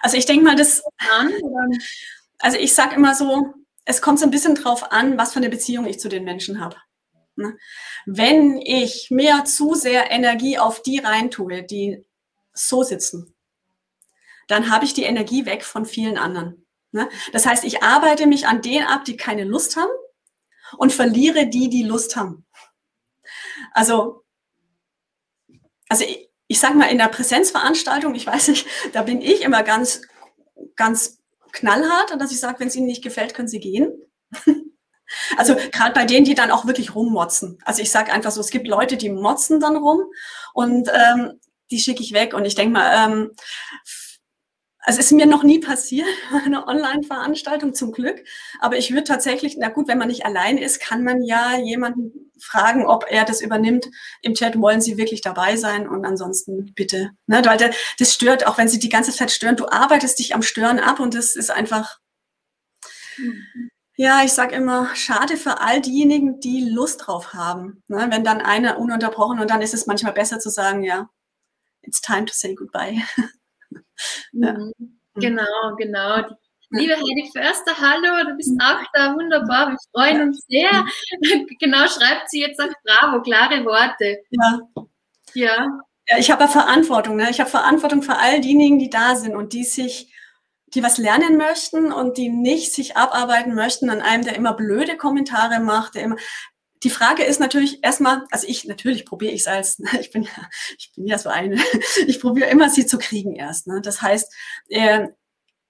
Also 0.00 0.16
ich 0.16 0.24
denke 0.24 0.44
mal, 0.44 0.54
das. 0.54 0.80
Also 2.38 2.56
ich 2.58 2.72
sage 2.72 2.94
immer 2.94 3.16
so, 3.16 3.52
es 3.84 4.00
kommt 4.00 4.18
so 4.18 4.26
ein 4.26 4.30
bisschen 4.30 4.54
drauf 4.54 4.92
an, 4.92 5.18
was 5.18 5.32
für 5.32 5.38
eine 5.38 5.50
Beziehung 5.50 5.86
ich 5.86 6.00
zu 6.00 6.08
den 6.08 6.24
Menschen 6.24 6.60
habe. 6.60 6.76
Ne? 7.36 7.56
Wenn 8.06 8.58
ich 8.58 9.08
mir 9.10 9.44
zu 9.44 9.74
sehr 9.74 10.10
Energie 10.10 10.58
auf 10.58 10.82
die 10.82 10.98
reintue, 10.98 11.62
die 11.62 12.04
so 12.52 12.82
sitzen, 12.82 13.34
dann 14.48 14.70
habe 14.70 14.84
ich 14.84 14.94
die 14.94 15.04
Energie 15.04 15.46
weg 15.46 15.64
von 15.64 15.84
vielen 15.84 16.18
anderen. 16.18 16.66
Ne? 16.92 17.08
Das 17.32 17.46
heißt, 17.46 17.64
ich 17.64 17.82
arbeite 17.82 18.26
mich 18.26 18.46
an 18.46 18.62
denen 18.62 18.86
ab, 18.86 19.04
die 19.04 19.16
keine 19.16 19.44
Lust 19.44 19.76
haben 19.76 19.90
und 20.78 20.92
verliere 20.92 21.46
die, 21.46 21.68
die 21.68 21.82
Lust 21.82 22.16
haben. 22.16 22.46
Also, 23.72 24.24
also 25.88 26.04
ich, 26.04 26.30
ich 26.46 26.60
sage 26.60 26.76
mal, 26.76 26.90
in 26.90 26.98
der 26.98 27.08
Präsenzveranstaltung, 27.08 28.14
ich 28.14 28.26
weiß 28.26 28.48
nicht, 28.48 28.66
da 28.92 29.02
bin 29.02 29.20
ich 29.20 29.42
immer 29.42 29.62
ganz, 29.62 30.02
ganz 30.76 31.23
knallhart 31.54 32.12
und 32.12 32.20
dass 32.20 32.32
ich 32.32 32.40
sage, 32.40 32.60
wenn 32.60 32.68
es 32.68 32.76
Ihnen 32.76 32.86
nicht 32.86 33.02
gefällt, 33.02 33.34
können 33.34 33.48
Sie 33.48 33.60
gehen. 33.60 33.90
also 35.36 35.56
gerade 35.72 35.94
bei 35.94 36.04
denen, 36.04 36.26
die 36.26 36.34
dann 36.34 36.50
auch 36.50 36.66
wirklich 36.66 36.94
rummotzen. 36.94 37.58
Also 37.64 37.80
ich 37.80 37.90
sage 37.90 38.12
einfach 38.12 38.30
so, 38.30 38.40
es 38.40 38.50
gibt 38.50 38.68
Leute, 38.68 38.96
die 38.96 39.08
motzen 39.08 39.60
dann 39.60 39.76
rum 39.76 40.02
und 40.52 40.90
ähm, 40.92 41.40
die 41.70 41.78
schicke 41.78 42.02
ich 42.02 42.12
weg. 42.12 42.34
Und 42.34 42.44
ich 42.44 42.54
denke 42.54 42.74
mal, 42.74 43.06
ähm, 43.06 43.30
es 44.86 44.98
ist 44.98 45.12
mir 45.12 45.26
noch 45.26 45.42
nie 45.42 45.60
passiert, 45.60 46.06
eine 46.44 46.66
Online-Veranstaltung 46.66 47.74
zum 47.74 47.92
Glück. 47.92 48.22
Aber 48.60 48.76
ich 48.76 48.90
würde 48.90 49.04
tatsächlich, 49.04 49.56
na 49.58 49.68
gut, 49.68 49.88
wenn 49.88 49.98
man 49.98 50.08
nicht 50.08 50.26
allein 50.26 50.58
ist, 50.58 50.80
kann 50.80 51.02
man 51.02 51.22
ja 51.22 51.56
jemanden 51.58 52.32
fragen, 52.40 52.86
ob 52.86 53.06
er 53.08 53.24
das 53.24 53.40
übernimmt. 53.40 53.86
Im 54.22 54.34
Chat 54.34 54.60
wollen 54.60 54.80
sie 54.80 54.96
wirklich 54.96 55.20
dabei 55.20 55.56
sein 55.56 55.88
und 55.88 56.04
ansonsten 56.04 56.74
bitte. 56.74 57.10
Ne? 57.26 57.42
Weil 57.44 57.72
das 57.98 58.14
stört, 58.14 58.46
auch 58.46 58.58
wenn 58.58 58.68
sie 58.68 58.78
die 58.78 58.88
ganze 58.88 59.12
Zeit 59.12 59.30
stören. 59.30 59.56
Du 59.56 59.68
arbeitest 59.68 60.18
dich 60.18 60.34
am 60.34 60.42
Stören 60.42 60.80
ab 60.80 61.00
und 61.00 61.14
das 61.14 61.36
ist 61.36 61.50
einfach, 61.50 61.98
ja, 63.96 64.22
ich 64.24 64.32
sag 64.32 64.52
immer, 64.52 64.94
schade 64.94 65.36
für 65.36 65.60
all 65.60 65.80
diejenigen, 65.80 66.40
die 66.40 66.68
Lust 66.68 67.06
drauf 67.06 67.34
haben. 67.34 67.82
Ne? 67.88 68.08
Wenn 68.10 68.24
dann 68.24 68.40
einer 68.40 68.78
ununterbrochen 68.78 69.40
und 69.40 69.50
dann 69.50 69.62
ist 69.62 69.74
es 69.74 69.86
manchmal 69.86 70.12
besser 70.12 70.40
zu 70.40 70.50
sagen, 70.50 70.82
ja, 70.82 71.08
it's 71.82 72.00
time 72.00 72.24
to 72.24 72.32
say 72.34 72.54
goodbye. 72.54 73.02
ja. 74.32 74.52
Mhm. 74.52 75.00
Genau, 75.16 75.76
genau. 75.76 76.26
Liebe 76.76 76.96
Heidi 76.96 77.30
Förster, 77.32 77.72
hallo, 77.78 78.30
du 78.30 78.36
bist 78.36 78.52
auch 78.60 78.82
da, 78.92 79.14
wunderbar, 79.14 79.70
wir 79.70 79.78
freuen 79.92 80.22
uns 80.22 80.44
sehr. 80.48 80.84
genau, 81.60 81.86
schreibt 81.86 82.30
sie 82.30 82.40
jetzt 82.40 82.60
auch 82.60 82.72
bravo, 82.84 83.22
klare 83.22 83.64
Worte. 83.64 84.18
Ja. 84.30 84.60
Ja. 85.34 85.68
ja 86.08 86.18
ich 86.18 86.32
habe 86.32 86.48
Verantwortung, 86.48 87.14
ne? 87.14 87.30
ich 87.30 87.38
habe 87.38 87.48
Verantwortung 87.48 88.02
für 88.02 88.16
all 88.16 88.40
diejenigen, 88.40 88.80
die 88.80 88.90
da 88.90 89.14
sind 89.14 89.36
und 89.36 89.52
die 89.52 89.62
sich, 89.62 90.12
die 90.66 90.82
was 90.82 90.98
lernen 90.98 91.36
möchten 91.36 91.92
und 91.92 92.18
die 92.18 92.28
nicht 92.28 92.72
sich 92.72 92.96
abarbeiten 92.96 93.54
möchten 93.54 93.88
an 93.88 94.02
einem, 94.02 94.24
der 94.24 94.34
immer 94.34 94.54
blöde 94.54 94.96
Kommentare 94.96 95.60
macht, 95.60 95.94
der 95.94 96.02
immer, 96.02 96.16
die 96.82 96.90
Frage 96.90 97.22
ist 97.22 97.38
natürlich 97.38 97.84
erstmal, 97.84 98.24
also 98.32 98.48
ich, 98.48 98.64
natürlich 98.64 99.06
probiere 99.06 99.32
ich 99.32 99.42
es 99.42 99.46
als, 99.46 99.78
ich 100.00 100.10
bin 100.10 100.24
ja, 100.24 100.48
ich 100.76 100.90
bin 100.96 101.06
ja 101.06 101.18
so 101.18 101.28
eine, 101.28 101.56
ich 102.08 102.20
probiere 102.20 102.50
immer 102.50 102.68
sie 102.68 102.84
zu 102.84 102.98
kriegen 102.98 103.36
erst. 103.36 103.68
Ne? 103.68 103.80
Das 103.80 104.02
heißt, 104.02 104.34
äh, 104.70 105.06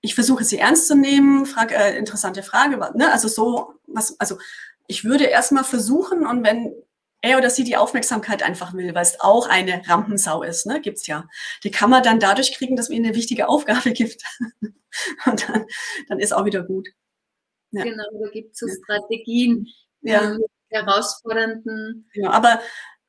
ich 0.04 0.14
versuche 0.14 0.44
sie 0.44 0.58
ernst 0.58 0.86
zu 0.86 0.94
nehmen, 0.94 1.46
frage 1.46 1.74
äh, 1.74 1.96
interessante 1.96 2.42
Frage, 2.42 2.76
ne? 2.94 3.10
also 3.10 3.26
so, 3.26 3.72
was, 3.86 4.20
also 4.20 4.36
ich 4.86 5.02
würde 5.04 5.24
erstmal 5.24 5.64
versuchen 5.64 6.26
und 6.26 6.44
wenn 6.44 6.74
er 7.22 7.38
oder 7.38 7.48
sie 7.48 7.64
die 7.64 7.78
Aufmerksamkeit 7.78 8.42
einfach 8.42 8.74
will, 8.74 8.94
weil 8.94 9.02
es 9.02 9.18
auch 9.20 9.48
eine 9.48 9.80
Rampensau 9.88 10.42
ist, 10.42 10.66
ne? 10.66 10.82
gibt's 10.82 11.06
ja. 11.06 11.26
Die 11.62 11.70
kann 11.70 11.88
man 11.88 12.02
dann 12.02 12.20
dadurch 12.20 12.52
kriegen, 12.54 12.76
dass 12.76 12.90
man 12.90 12.96
ihnen 12.96 13.06
eine 13.06 13.14
wichtige 13.14 13.48
Aufgabe 13.48 13.92
gibt. 13.92 14.22
und 15.24 15.48
dann, 15.48 15.64
dann 16.08 16.18
ist 16.18 16.34
auch 16.34 16.44
wieder 16.44 16.64
gut. 16.64 16.86
Ja. 17.70 17.84
Genau, 17.84 18.04
da 18.22 18.28
gibt's 18.30 18.58
so 18.58 18.66
Strategien, 18.68 19.66
ja. 20.02 20.36
herausfordernden. 20.68 22.10
Ja, 22.12 22.28
aber 22.28 22.60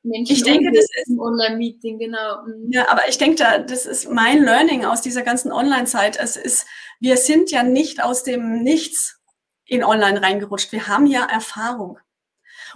Menschen 0.06 0.32
ich 0.32 0.42
denke, 0.42 0.70
das 0.72 0.84
ist 0.84 1.08
ein 1.08 1.18
Online-Meeting, 1.18 1.98
genau. 1.98 2.42
Mhm. 2.46 2.70
Ja, 2.70 2.88
aber 2.88 3.08
ich 3.08 3.18
denke, 3.18 3.36
da, 3.36 3.58
das 3.58 3.86
ist 3.86 4.10
mein 4.10 4.42
Learning 4.42 4.84
aus 4.84 5.02
dieser 5.02 5.22
ganzen 5.22 5.52
Online-Zeit. 5.52 6.18
Es 6.18 6.36
ist, 6.36 6.66
wir 7.00 7.16
sind 7.16 7.50
ja 7.50 7.62
nicht 7.62 8.02
aus 8.02 8.22
dem 8.22 8.62
Nichts 8.62 9.20
in 9.66 9.84
Online 9.84 10.22
reingerutscht. 10.22 10.72
Wir 10.72 10.88
haben 10.88 11.06
ja 11.06 11.24
Erfahrung. 11.24 11.98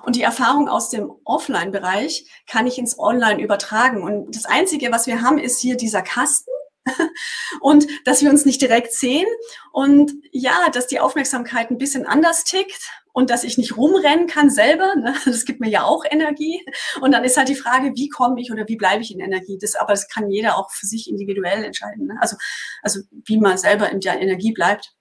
Und 0.05 0.16
die 0.16 0.23
Erfahrung 0.23 0.69
aus 0.69 0.90
dem 0.90 1.11
Offline-Bereich 1.25 2.27
kann 2.47 2.66
ich 2.66 2.79
ins 2.79 2.99
Online 2.99 3.40
übertragen. 3.40 4.03
Und 4.03 4.35
das 4.35 4.47
Einzige, 4.47 4.90
was 4.90 5.07
wir 5.07 5.23
haben, 5.23 5.38
ist 5.38 5.61
hier 5.61 5.77
dieser 5.77 6.03
Kasten 6.03 6.51
und 7.61 7.87
dass 8.07 8.23
wir 8.23 8.31
uns 8.31 8.47
nicht 8.47 8.61
direkt 8.61 8.93
sehen 8.93 9.27
und 9.73 10.12
ja, 10.33 10.71
dass 10.73 10.87
die 10.87 11.01
Aufmerksamkeit 11.01 11.71
ein 11.71 11.79
bisschen 11.79 12.07
anders 12.07 12.45
tickt 12.45 12.90
und 13.12 13.31
dass 13.31 13.45
ich 13.45 13.59
nicht 13.59 13.77
rumrennen 13.77 14.27
kann 14.27 14.51
selber. 14.51 14.95
Ne? 14.97 15.14
Das 15.25 15.45
gibt 15.45 15.61
mir 15.61 15.69
ja 15.69 15.85
auch 15.85 16.05
Energie. 16.09 16.64
Und 17.01 17.12
dann 17.12 17.25
ist 17.25 17.37
halt 17.37 17.49
die 17.49 17.55
Frage, 17.55 17.93
wie 17.95 18.09
komme 18.09 18.40
ich 18.40 18.53
oder 18.53 18.69
wie 18.69 18.77
bleibe 18.77 19.03
ich 19.03 19.12
in 19.12 19.21
Energie? 19.21 19.59
Das, 19.61 19.75
aber 19.75 19.93
das 19.93 20.09
kann 20.09 20.31
jeder 20.31 20.57
auch 20.57 20.71
für 20.71 20.87
sich 20.87 21.09
individuell 21.09 21.64
entscheiden. 21.64 22.07
Ne? 22.07 22.16
Also, 22.21 22.37
also 22.83 23.01
wie 23.11 23.38
man 23.38 23.59
selber 23.59 23.90
in 23.90 24.01
der 24.01 24.21
Energie 24.21 24.53
bleibt. 24.53 24.93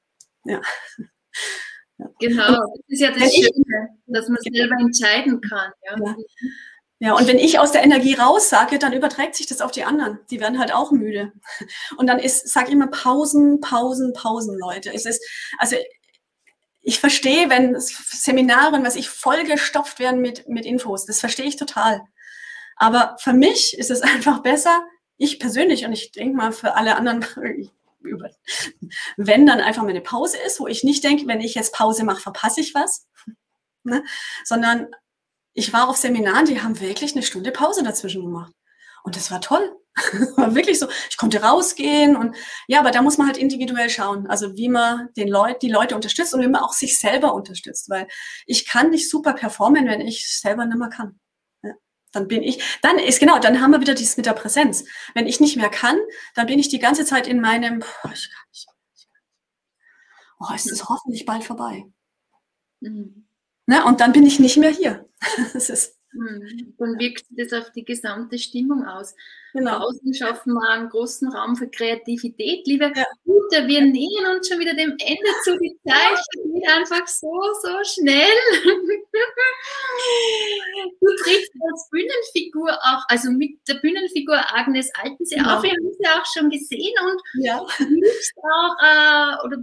Ja. 0.46 0.62
Genau, 2.22 2.48
das 2.48 2.82
ist 2.88 3.02
ja 3.02 3.12
das 3.12 3.30
Schöne, 3.36 3.90
dass 4.08 4.30
man 4.30 4.38
selber 4.42 4.76
entscheiden 4.80 5.42
kann. 5.42 5.70
Ja. 5.84 5.98
ja. 5.98 6.16
Ja, 7.02 7.14
und 7.14 7.28
wenn 7.28 7.40
ich 7.40 7.60
aus 7.60 7.72
der 7.72 7.84
Energie 7.84 8.14
raussage, 8.14 8.78
dann 8.78 8.92
überträgt 8.92 9.36
sich 9.36 9.48
das 9.48 9.62
auf 9.62 9.72
die 9.72 9.86
anderen. 9.86 10.20
Die 10.30 10.42
werden 10.42 10.60
halt 10.60 10.74
auch 10.74 10.92
müde. 10.92 11.32
Und 11.96 12.08
dann 12.08 12.20
ist, 12.20 12.50
sag 12.50 12.68
ich 12.68 12.74
immer, 12.74 12.88
Pausen, 12.88 13.62
Pausen, 13.62 14.12
Pausen, 14.12 14.58
Leute. 14.60 14.94
Es 14.94 15.06
ist, 15.06 15.24
also 15.58 15.78
ich 16.82 17.00
verstehe, 17.00 17.50
wenn 17.50 17.80
Seminare, 17.80 18.84
was 18.84 18.96
ich 18.96 19.10
vollgestopft 19.10 20.00
werden 20.00 20.20
mit, 20.20 20.50
mit 20.50 20.66
Infos, 20.66 21.06
das 21.06 21.22
verstehe 21.22 21.46
ich 21.46 21.56
total. 21.56 22.02
Aber 22.76 23.16
für 23.20 23.34
mich 23.34 23.78
ist 23.78 23.92
es 23.92 24.02
einfach 24.02 24.40
besser, 24.40 24.86
ich 25.18 25.40
persönlich, 25.40 25.86
und 25.86 25.94
ich 25.94 26.12
denke 26.12 26.36
mal 26.36 26.52
für 26.52 26.76
alle 26.76 26.96
anderen, 26.96 27.26
wenn 29.18 29.46
dann 29.46 29.60
einfach 29.62 29.84
mal 29.84 29.90
eine 29.90 30.02
Pause 30.02 30.38
ist, 30.46 30.60
wo 30.60 30.68
ich 30.68 30.84
nicht 30.84 31.04
denke, 31.04 31.28
wenn 31.28 31.42
ich 31.42 31.56
jetzt 31.56 31.74
Pause 31.74 32.04
mache, 32.04 32.22
verpasse 32.22 32.60
ich 32.60 32.74
was, 32.74 33.08
ne? 33.84 34.04
sondern 34.44 34.88
ich 35.54 35.74
war 35.74 35.90
auf 35.90 35.98
Seminaren, 35.98 36.46
die 36.46 36.62
haben 36.62 36.80
wirklich 36.80 37.14
eine 37.14 37.24
Stunde 37.24 37.52
Pause 37.52 37.84
dazwischen 37.84 38.24
gemacht. 38.24 38.54
Und 39.04 39.16
das 39.16 39.32
war 39.32 39.42
toll. 39.42 39.76
war 40.38 40.56
wirklich 40.56 40.80
so. 40.80 40.88
Ich 41.10 41.18
konnte 41.18 41.42
rausgehen 41.42 42.16
und 42.16 42.36
ja, 42.68 42.80
aber 42.80 42.92
da 42.92 43.02
muss 43.02 43.18
man 43.18 43.28
halt 43.28 43.38
individuell 43.38 43.90
schauen, 43.90 44.28
also 44.28 44.56
wie 44.56 44.70
man 44.70 45.10
den 45.18 45.28
Leut, 45.28 45.62
die 45.62 45.70
Leute 45.70 45.96
unterstützt 45.96 46.34
und 46.34 46.42
wie 46.42 46.48
man 46.48 46.62
auch 46.62 46.74
sich 46.74 47.00
selber 47.00 47.34
unterstützt, 47.34 47.90
weil 47.90 48.08
ich 48.46 48.68
kann 48.68 48.92
nicht 48.92 49.10
super 49.10 49.34
performen, 49.34 49.88
wenn 49.88 50.02
ich 50.02 50.40
selber 50.40 50.66
nicht 50.66 50.78
mehr 50.78 50.90
kann. 50.90 51.20
Ja, 51.64 51.74
dann 52.12 52.28
bin 52.28 52.44
ich, 52.44 52.64
dann 52.82 53.00
ist 53.00 53.20
genau, 53.20 53.40
dann 53.40 53.62
haben 53.62 53.72
wir 53.72 53.82
wieder 53.82 53.96
dieses 53.96 54.18
mit 54.18 54.26
der 54.26 54.34
Präsenz. 54.34 54.86
Wenn 55.16 55.28
ich 55.28 55.40
nicht 55.40 55.58
mehr 55.58 55.70
kann, 55.70 55.98
dann 56.36 56.48
bin 56.48 56.60
ich 56.60 56.70
die 56.70 56.80
ganze 56.80 57.06
Zeit 57.06 57.28
in 57.28 57.42
meinem, 57.42 57.80
boah, 57.80 58.12
ich 58.14 58.30
kann 58.32 58.46
nicht, 58.52 58.68
ich 58.68 58.68
kann 58.68 58.76
nicht. 58.94 59.08
Oh, 60.40 60.54
ist 60.56 60.72
es 60.72 60.88
hoffentlich 60.88 61.26
bald 61.26 61.44
vorbei. 61.44 61.86
Mhm. 62.82 63.29
Ne? 63.70 63.86
Und 63.86 64.02
dann 64.02 64.14
bin 64.14 64.26
ich 64.26 64.40
nicht 64.40 64.58
mehr 64.58 64.72
hier. 64.72 65.06
das 65.54 65.70
ist 65.70 65.96
hm, 66.12 66.74
dann 66.80 66.98
wirkt 66.98 67.24
das 67.30 67.54
auf 67.54 67.72
die 67.72 67.86
gesamte 67.86 68.40
Stimmung 68.40 68.84
aus. 68.84 69.14
Genau. 69.54 69.78
Außen 69.78 70.12
schaffen 70.12 70.54
wir 70.54 70.68
einen 70.68 70.90
großen 70.90 71.32
Raum 71.32 71.56
für 71.56 71.70
Kreativität. 71.70 72.66
Liebe 72.66 72.92
ja. 72.96 73.06
Wir 73.68 73.82
nähern 73.82 74.38
uns 74.38 74.48
schon 74.48 74.58
wieder 74.58 74.74
dem 74.74 74.96
Ende 74.98 75.32
zu. 75.44 75.56
Die 75.60 75.78
Zeit 75.88 76.20
geht 76.34 76.68
einfach 76.68 77.08
so, 77.08 77.32
so 77.62 78.02
schnell. 78.02 78.34
Du 81.02 81.08
trittst 81.24 81.52
als 81.72 81.90
Bühnenfigur 81.92 82.72
auch, 82.72 83.04
also 83.08 83.32
mit 83.32 83.60
der 83.68 83.76
Bühnenfigur 83.76 84.38
Agnes 84.56 84.90
Altensee 84.96 85.36
genau. 85.36 85.58
auf. 85.58 85.64
Wir 85.64 85.72
haben 85.72 85.92
sie 85.92 86.08
auch 86.08 86.26
schon 86.26 86.50
gesehen 86.50 86.94
und 87.04 87.22
ja. 87.44 87.66
du 87.78 88.42
auch, 88.42 88.76
äh, 88.82 89.46
oder 89.46 89.58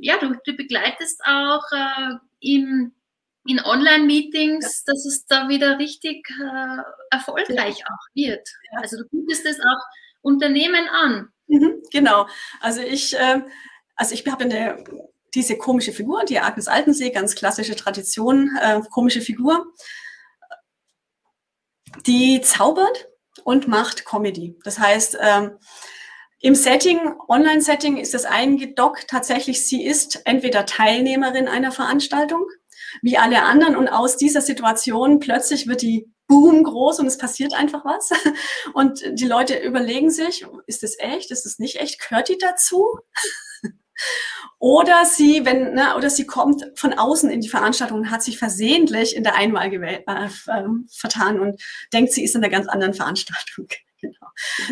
ja, 0.00 0.18
du, 0.18 0.34
du 0.44 0.52
begleitest 0.54 1.20
auch 1.24 1.64
äh, 1.72 2.14
im 2.40 2.92
in 3.46 3.60
Online-Meetings, 3.60 4.84
dass 4.84 5.04
es 5.04 5.26
da 5.26 5.48
wieder 5.48 5.78
richtig 5.78 6.26
äh, 6.40 6.82
erfolgreich 7.10 7.78
ja. 7.78 7.86
auch 7.86 8.14
wird. 8.14 8.48
Ja. 8.72 8.80
Also 8.80 8.96
du 8.96 9.04
bietest 9.10 9.46
es 9.46 9.60
auch 9.60 9.82
Unternehmen 10.22 10.88
an. 10.88 11.28
Mhm, 11.46 11.82
genau. 11.92 12.26
Also 12.60 12.80
ich, 12.80 13.14
äh, 13.16 13.42
also 13.96 14.14
ich 14.14 14.26
habe 14.26 14.44
eine 14.44 14.84
diese 15.34 15.58
komische 15.58 15.92
Figur, 15.92 16.24
die 16.24 16.38
Agnes 16.38 16.68
Altensee, 16.68 17.10
ganz 17.10 17.34
klassische 17.34 17.76
Tradition, 17.76 18.56
äh, 18.60 18.80
komische 18.90 19.20
Figur, 19.20 19.66
die 22.06 22.40
zaubert 22.40 23.08
und 23.42 23.68
macht 23.68 24.04
Comedy. 24.04 24.56
Das 24.64 24.78
heißt, 24.78 25.18
ähm, 25.20 25.58
im 26.40 26.54
Setting, 26.54 27.14
Online-Setting 27.28 27.96
ist 27.96 28.14
das 28.14 28.26
eingedockt 28.26 29.08
tatsächlich, 29.08 29.66
sie 29.66 29.84
ist 29.84 30.22
entweder 30.24 30.66
Teilnehmerin 30.66 31.48
einer 31.48 31.72
Veranstaltung 31.72 32.46
wie 33.02 33.18
alle 33.18 33.42
anderen. 33.42 33.76
Und 33.76 33.88
aus 33.88 34.16
dieser 34.16 34.40
Situation 34.40 35.18
plötzlich 35.20 35.66
wird 35.66 35.82
die 35.82 36.10
Boom 36.26 36.62
groß 36.62 37.00
und 37.00 37.06
es 37.06 37.18
passiert 37.18 37.52
einfach 37.52 37.84
was. 37.84 38.10
Und 38.72 39.02
die 39.12 39.26
Leute 39.26 39.58
überlegen 39.58 40.10
sich, 40.10 40.46
ist 40.66 40.82
das 40.82 40.98
echt? 40.98 41.30
Ist 41.30 41.44
das 41.44 41.58
nicht 41.58 41.76
echt? 41.76 42.00
Gehört 42.00 42.30
die 42.30 42.38
dazu? 42.38 42.98
Oder 44.58 45.04
sie, 45.04 45.44
wenn, 45.44 45.74
ne, 45.74 45.94
oder 45.96 46.08
sie 46.08 46.26
kommt 46.26 46.64
von 46.74 46.94
außen 46.94 47.30
in 47.30 47.40
die 47.40 47.48
Veranstaltung 47.48 47.98
und 47.98 48.10
hat 48.10 48.22
sich 48.22 48.38
versehentlich 48.38 49.14
in 49.14 49.22
der 49.22 49.36
Einwahl 49.36 49.72
äh, 49.72 50.02
äh, 50.06 50.64
vertan 50.90 51.38
und 51.38 51.62
denkt, 51.92 52.12
sie 52.12 52.24
ist 52.24 52.34
in 52.34 52.42
einer 52.42 52.50
ganz 52.50 52.66
anderen 52.66 52.94
Veranstaltung. 52.94 53.68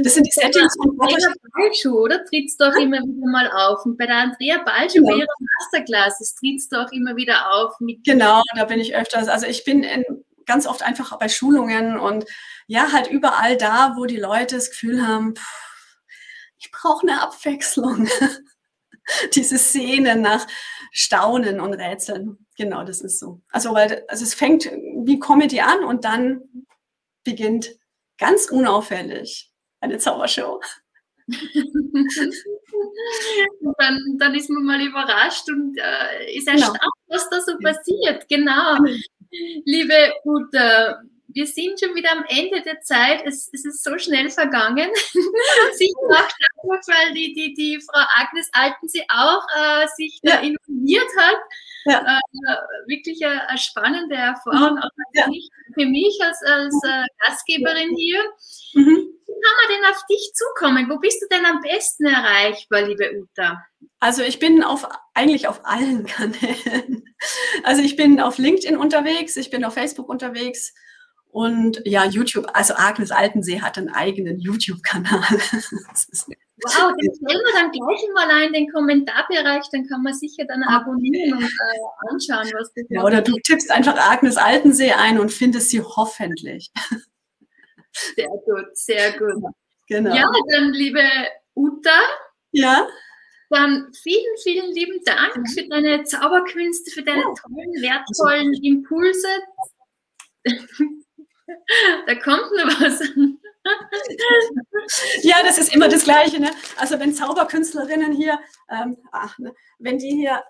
Das 0.03 0.15
sind 0.15 0.27
die 0.27 0.31
Settings. 0.31 0.77
Und 0.79 1.01
Andrea 1.01 1.33
Balschuh, 1.55 2.01
oder? 2.01 2.25
Trittst 2.25 2.61
du 2.61 2.65
auch 2.65 2.77
immer 2.77 2.99
wieder 2.99 3.31
mal 3.31 3.51
auf. 3.51 3.85
Und 3.85 3.97
bei 3.97 4.07
der 4.07 4.17
Andrea 4.17 4.59
Balschuh, 4.59 4.95
genau. 4.95 5.09
bei 5.09 5.17
ihrer 5.19 5.35
Masterclasses, 5.39 6.35
trittst 6.35 6.73
du 6.73 6.77
auch 6.77 6.91
immer 6.93 7.17
wieder 7.17 7.53
auf. 7.53 7.75
Genau, 8.05 8.43
da 8.57 8.65
bin 8.65 8.81
ich 8.81 8.95
öfters. 8.95 9.29
Also 9.29 9.47
ich 9.47 9.65
bin 9.65 9.83
in, 9.83 10.05
ganz 10.47 10.67
oft 10.67 10.83
einfach 10.83 11.19
bei 11.19 11.29
Schulungen 11.29 11.99
und 11.99 12.25
ja, 12.67 12.93
halt 12.93 13.09
überall 13.09 13.57
da, 13.57 13.95
wo 13.97 14.07
die 14.07 14.17
Leute 14.17 14.57
das 14.57 14.71
Gefühl 14.71 15.07
haben, 15.07 15.37
pff, 15.37 15.73
ich 16.59 16.71
brauche 16.71 17.07
eine 17.07 17.21
Abwechslung. 17.23 18.09
Diese 19.35 19.59
Szene 19.59 20.15
nach 20.15 20.47
Staunen 20.93 21.61
und 21.61 21.75
Rätseln. 21.75 22.47
Genau, 22.57 22.85
das 22.85 23.01
ist 23.01 23.19
so. 23.19 23.41
Also, 23.51 23.75
weil 23.75 24.05
also 24.09 24.23
es 24.23 24.35
fängt 24.35 24.67
wie 25.05 25.19
Comedy 25.19 25.61
an 25.61 25.83
und 25.85 26.05
dann 26.05 26.67
beginnt 27.25 27.77
ganz 28.19 28.47
unauffällig 28.47 29.52
eine 29.83 29.99
Zaubershow. 29.99 30.61
dann, 33.79 33.99
dann 34.19 34.35
ist 34.35 34.51
man 34.51 34.65
mal 34.65 34.81
überrascht 34.81 35.49
und 35.49 35.79
äh, 35.79 36.35
ist 36.37 36.49
erstaunt, 36.49 36.79
genau. 36.81 36.93
was 37.09 37.29
da 37.31 37.41
so 37.41 37.57
passiert. 37.59 38.29
Genau. 38.29 38.79
Liebe 39.65 40.13
Uta, 40.25 41.01
wir 41.29 41.47
sind 41.47 41.81
schon 41.81 41.95
wieder 41.95 42.13
am 42.13 42.25
Ende 42.29 42.61
der 42.63 42.81
Zeit. 42.81 43.23
Es, 43.25 43.49
es 43.53 43.65
ist 43.65 43.83
so 43.83 43.97
schnell 43.99 44.29
vergangen. 44.31 44.91
sich 45.73 45.93
macht 46.09 46.35
einfach, 46.35 46.83
weil 46.89 47.15
die, 47.15 47.33
die, 47.33 47.55
die 47.55 47.81
Frau 47.81 48.05
Agnes 48.17 48.49
Altensee 48.53 49.05
auch 49.09 49.47
äh, 49.57 49.87
sich 49.97 50.19
ja. 50.23 50.37
da 50.37 50.43
involviert 50.43 51.09
hat. 51.17 51.39
Ja. 51.85 52.19
Äh, 52.19 52.21
wirklich 52.87 53.25
eine, 53.25 53.49
eine, 53.49 53.59
spannende 53.59 54.15
Erfahrung, 54.15 54.79
auch 54.79 54.91
ja. 55.15 55.25
für 55.75 55.87
mich 55.87 56.17
als, 56.23 56.41
als 56.45 56.75
äh, 56.85 57.05
Gastgeberin 57.27 57.97
hier. 57.97 58.21
Mhm. 58.75 59.09
Kann 59.43 59.55
man 59.61 59.77
denn 59.77 59.91
auf 59.91 60.07
dich 60.09 60.33
zukommen? 60.35 60.89
Wo 60.89 60.99
bist 60.99 61.21
du 61.21 61.27
denn 61.29 61.45
am 61.45 61.61
besten 61.61 62.07
erreichbar, 62.07 62.83
liebe 62.83 63.11
Uta? 63.19 63.65
Also 63.99 64.23
ich 64.23 64.39
bin 64.39 64.63
auf 64.63 64.89
eigentlich 65.15 65.49
auf 65.49 65.65
allen 65.65 66.07
Kanälen. 66.07 67.05
Also 67.65 67.83
ich 67.83 67.97
bin 67.97 68.21
auf 68.21 68.39
LinkedIn 68.39 68.77
unterwegs, 68.77 69.37
ich 69.37 69.51
bin 69.51 69.65
auf 69.65 69.75
Facebook 69.75 70.09
unterwegs 70.09 70.73
und 71.33 71.81
ja, 71.85 72.05
YouTube, 72.05 72.47
also 72.53 72.75
Agnes 72.77 73.11
Altensee 73.11 73.61
hat 73.61 73.79
einen 73.79 73.89
eigenen 73.89 74.39
YouTube-Kanal. 74.39 75.23
wow, 75.23 76.93
den 77.01 77.15
stellen 77.15 77.41
wir 77.41 77.53
dann 77.55 77.71
gleich 77.73 78.03
mal 78.15 78.31
ein 78.31 78.49
in 78.49 78.53
den 78.53 78.73
Kommentarbereich, 78.73 79.65
dann 79.73 79.89
kann 79.89 80.03
man 80.03 80.15
sicher 80.15 80.45
dann 80.47 80.63
abonnieren 80.63 81.39
und 81.39 81.45
äh, 81.45 82.11
anschauen, 82.11 82.51
was 82.59 82.73
du 82.75 82.83
ja, 82.91 83.03
Oder 83.03 83.23
du 83.23 83.33
tippst 83.45 83.71
einfach 83.71 83.97
Agnes 83.97 84.37
Altensee 84.37 84.93
ein 84.93 85.19
und 85.19 85.33
findest 85.33 85.71
sie 85.71 85.81
hoffentlich. 85.81 86.71
Sehr 88.17 88.29
gut, 88.29 88.77
sehr 88.77 89.19
gut. 89.19 89.43
Genau. 89.89 90.15
Ja, 90.15 90.27
dann 90.51 90.73
liebe 90.73 91.03
Uta. 91.55 92.01
Ja. 92.53 92.87
Dann 93.51 93.93
vielen, 93.93 94.37
vielen 94.43 94.73
lieben 94.73 95.05
Dank 95.05 95.47
für 95.51 95.69
deine 95.69 96.05
Zauberkünste, 96.05 96.91
für 96.91 97.03
deine 97.03 97.23
tollen, 97.23 97.83
wertvollen 97.83 98.55
Impulse. 98.63 99.29
Da 102.07 102.15
kommt 102.15 102.51
noch 102.53 102.81
was. 102.81 103.01
Ja, 105.23 105.37
das 105.45 105.59
ist 105.59 105.73
immer 105.73 105.89
das 105.89 106.03
Gleiche. 106.03 106.41
Ne? 106.41 106.51
Also 106.77 106.99
wenn 106.99 107.15
Zauberkünstlerinnen 107.15 108.13
hier, 108.13 108.41
ähm, 108.69 108.97
ach, 109.13 109.39
ne, 109.39 109.55
wenn 109.79 109.99
die 109.99 110.11
hier, 110.11 110.43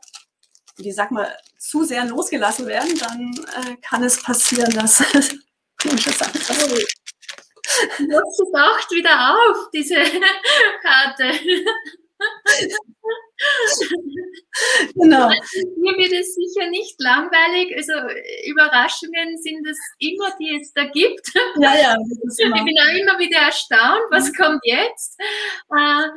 die 0.79 0.93
sag 0.93 1.11
mal, 1.11 1.37
zu 1.59 1.85
sehr 1.85 2.07
losgelassen 2.07 2.67
werden, 2.67 2.99
dann 2.99 3.35
äh, 3.65 3.77
kann 3.83 4.03
es 4.03 4.23
passieren, 4.23 4.73
dass 4.73 4.99
komische 5.83 6.11
Sachen 6.13 6.41
passieren. 6.41 6.87
Jetzt 7.99 8.43
taucht 8.55 8.91
wieder 8.91 9.35
auf, 9.35 9.71
diese 9.73 9.97
Karte. 10.83 11.33
genau. 14.95 15.29
Mir 15.29 15.97
wird 15.97 16.13
es 16.13 16.35
sicher 16.35 16.69
nicht 16.71 17.01
langweilig. 17.01 17.75
Also 17.77 17.93
Überraschungen 18.47 19.39
sind 19.39 19.67
es 19.67 19.79
immer, 19.99 20.35
die 20.39 20.61
es 20.61 20.73
da 20.73 20.85
gibt. 20.85 21.33
Ja, 21.57 21.75
ja. 21.75 21.97
Ich 22.23 22.37
bin 22.39 22.79
auch 22.79 22.95
immer 22.95 23.19
wieder 23.19 23.39
erstaunt, 23.39 24.05
was 24.11 24.31
mhm. 24.31 24.35
kommt 24.35 24.61
jetzt. 24.65 25.19
Äh, 25.71 26.09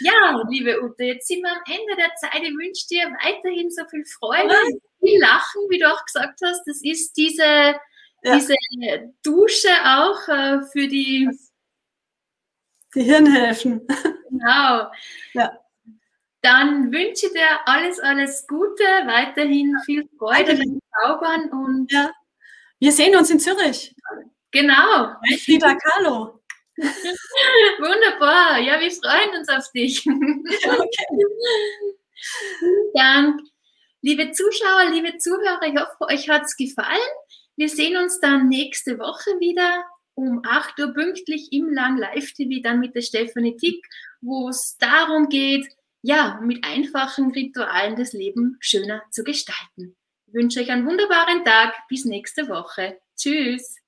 ja, 0.00 0.42
liebe 0.48 0.82
Ute, 0.82 1.04
jetzt 1.04 1.28
sind 1.28 1.42
wir 1.42 1.52
am 1.52 1.62
Ende 1.66 1.96
der 1.96 2.14
Zeit. 2.16 2.42
Ich 2.42 2.56
wünsche 2.56 2.86
dir 2.88 3.10
weiterhin 3.24 3.70
so 3.70 3.82
viel 3.88 4.04
Freude, 4.04 4.54
viel 5.00 5.20
Lachen, 5.20 5.62
wie 5.68 5.78
du 5.78 5.90
auch 5.90 6.04
gesagt 6.04 6.40
hast. 6.42 6.64
Das 6.66 6.80
ist 6.82 7.16
diese, 7.16 7.74
ja. 8.22 8.34
diese 8.36 8.54
Dusche 9.22 9.68
auch 9.84 10.28
äh, 10.28 10.62
für 10.72 10.88
die 10.88 11.28
die 12.94 13.02
Hirnhälften. 13.02 13.86
Genau. 14.30 14.90
Ja. 15.34 15.58
Dann 16.42 16.90
wünsche 16.92 17.26
ich 17.26 17.32
dir 17.32 17.60
alles, 17.66 18.00
alles 18.00 18.46
Gute, 18.46 18.84
weiterhin 19.04 19.76
viel 19.84 20.08
Freude 20.18 20.56
beim 20.56 20.80
Zaubern 21.02 21.50
und 21.50 21.92
ja. 21.92 22.10
wir 22.78 22.92
sehen 22.92 23.14
uns 23.16 23.30
in 23.30 23.38
Zürich. 23.38 23.94
Genau. 24.50 25.14
Bei 25.28 25.36
Frida 25.36 25.74
Kahlo. 25.74 26.40
Wunderbar. 26.76 28.58
Ja, 28.58 28.80
wir 28.80 28.90
freuen 28.90 29.38
uns 29.38 29.48
auf 29.48 29.70
dich. 29.72 30.04
Okay. 30.62 31.06
Dank. 32.94 33.40
Liebe 34.02 34.30
Zuschauer, 34.32 34.90
liebe 34.90 35.16
Zuhörer, 35.16 35.62
ich 35.62 35.74
hoffe, 35.74 36.12
euch 36.12 36.28
hat 36.28 36.42
es 36.42 36.54
gefallen. 36.56 37.00
Wir 37.56 37.68
sehen 37.68 37.96
uns 37.96 38.20
dann 38.20 38.48
nächste 38.48 38.98
Woche 38.98 39.30
wieder 39.40 39.84
um 40.14 40.42
8 40.44 40.78
Uhr 40.80 40.92
pünktlich 40.92 41.52
im 41.52 41.72
Lang 41.72 41.96
Live 41.96 42.32
TV, 42.32 42.62
dann 42.62 42.80
mit 42.80 42.94
der 42.94 43.02
Stefanie 43.02 43.56
Tick, 43.56 43.86
wo 44.20 44.48
es 44.48 44.76
darum 44.78 45.28
geht, 45.28 45.66
ja, 46.02 46.40
mit 46.42 46.64
einfachen 46.64 47.30
Ritualen 47.32 47.96
das 47.96 48.12
Leben 48.12 48.56
schöner 48.60 49.02
zu 49.10 49.22
gestalten. 49.24 49.96
Ich 50.26 50.34
wünsche 50.34 50.60
euch 50.60 50.70
einen 50.70 50.86
wunderbaren 50.86 51.44
Tag. 51.44 51.74
Bis 51.88 52.04
nächste 52.04 52.48
Woche. 52.48 53.00
Tschüss. 53.16 53.79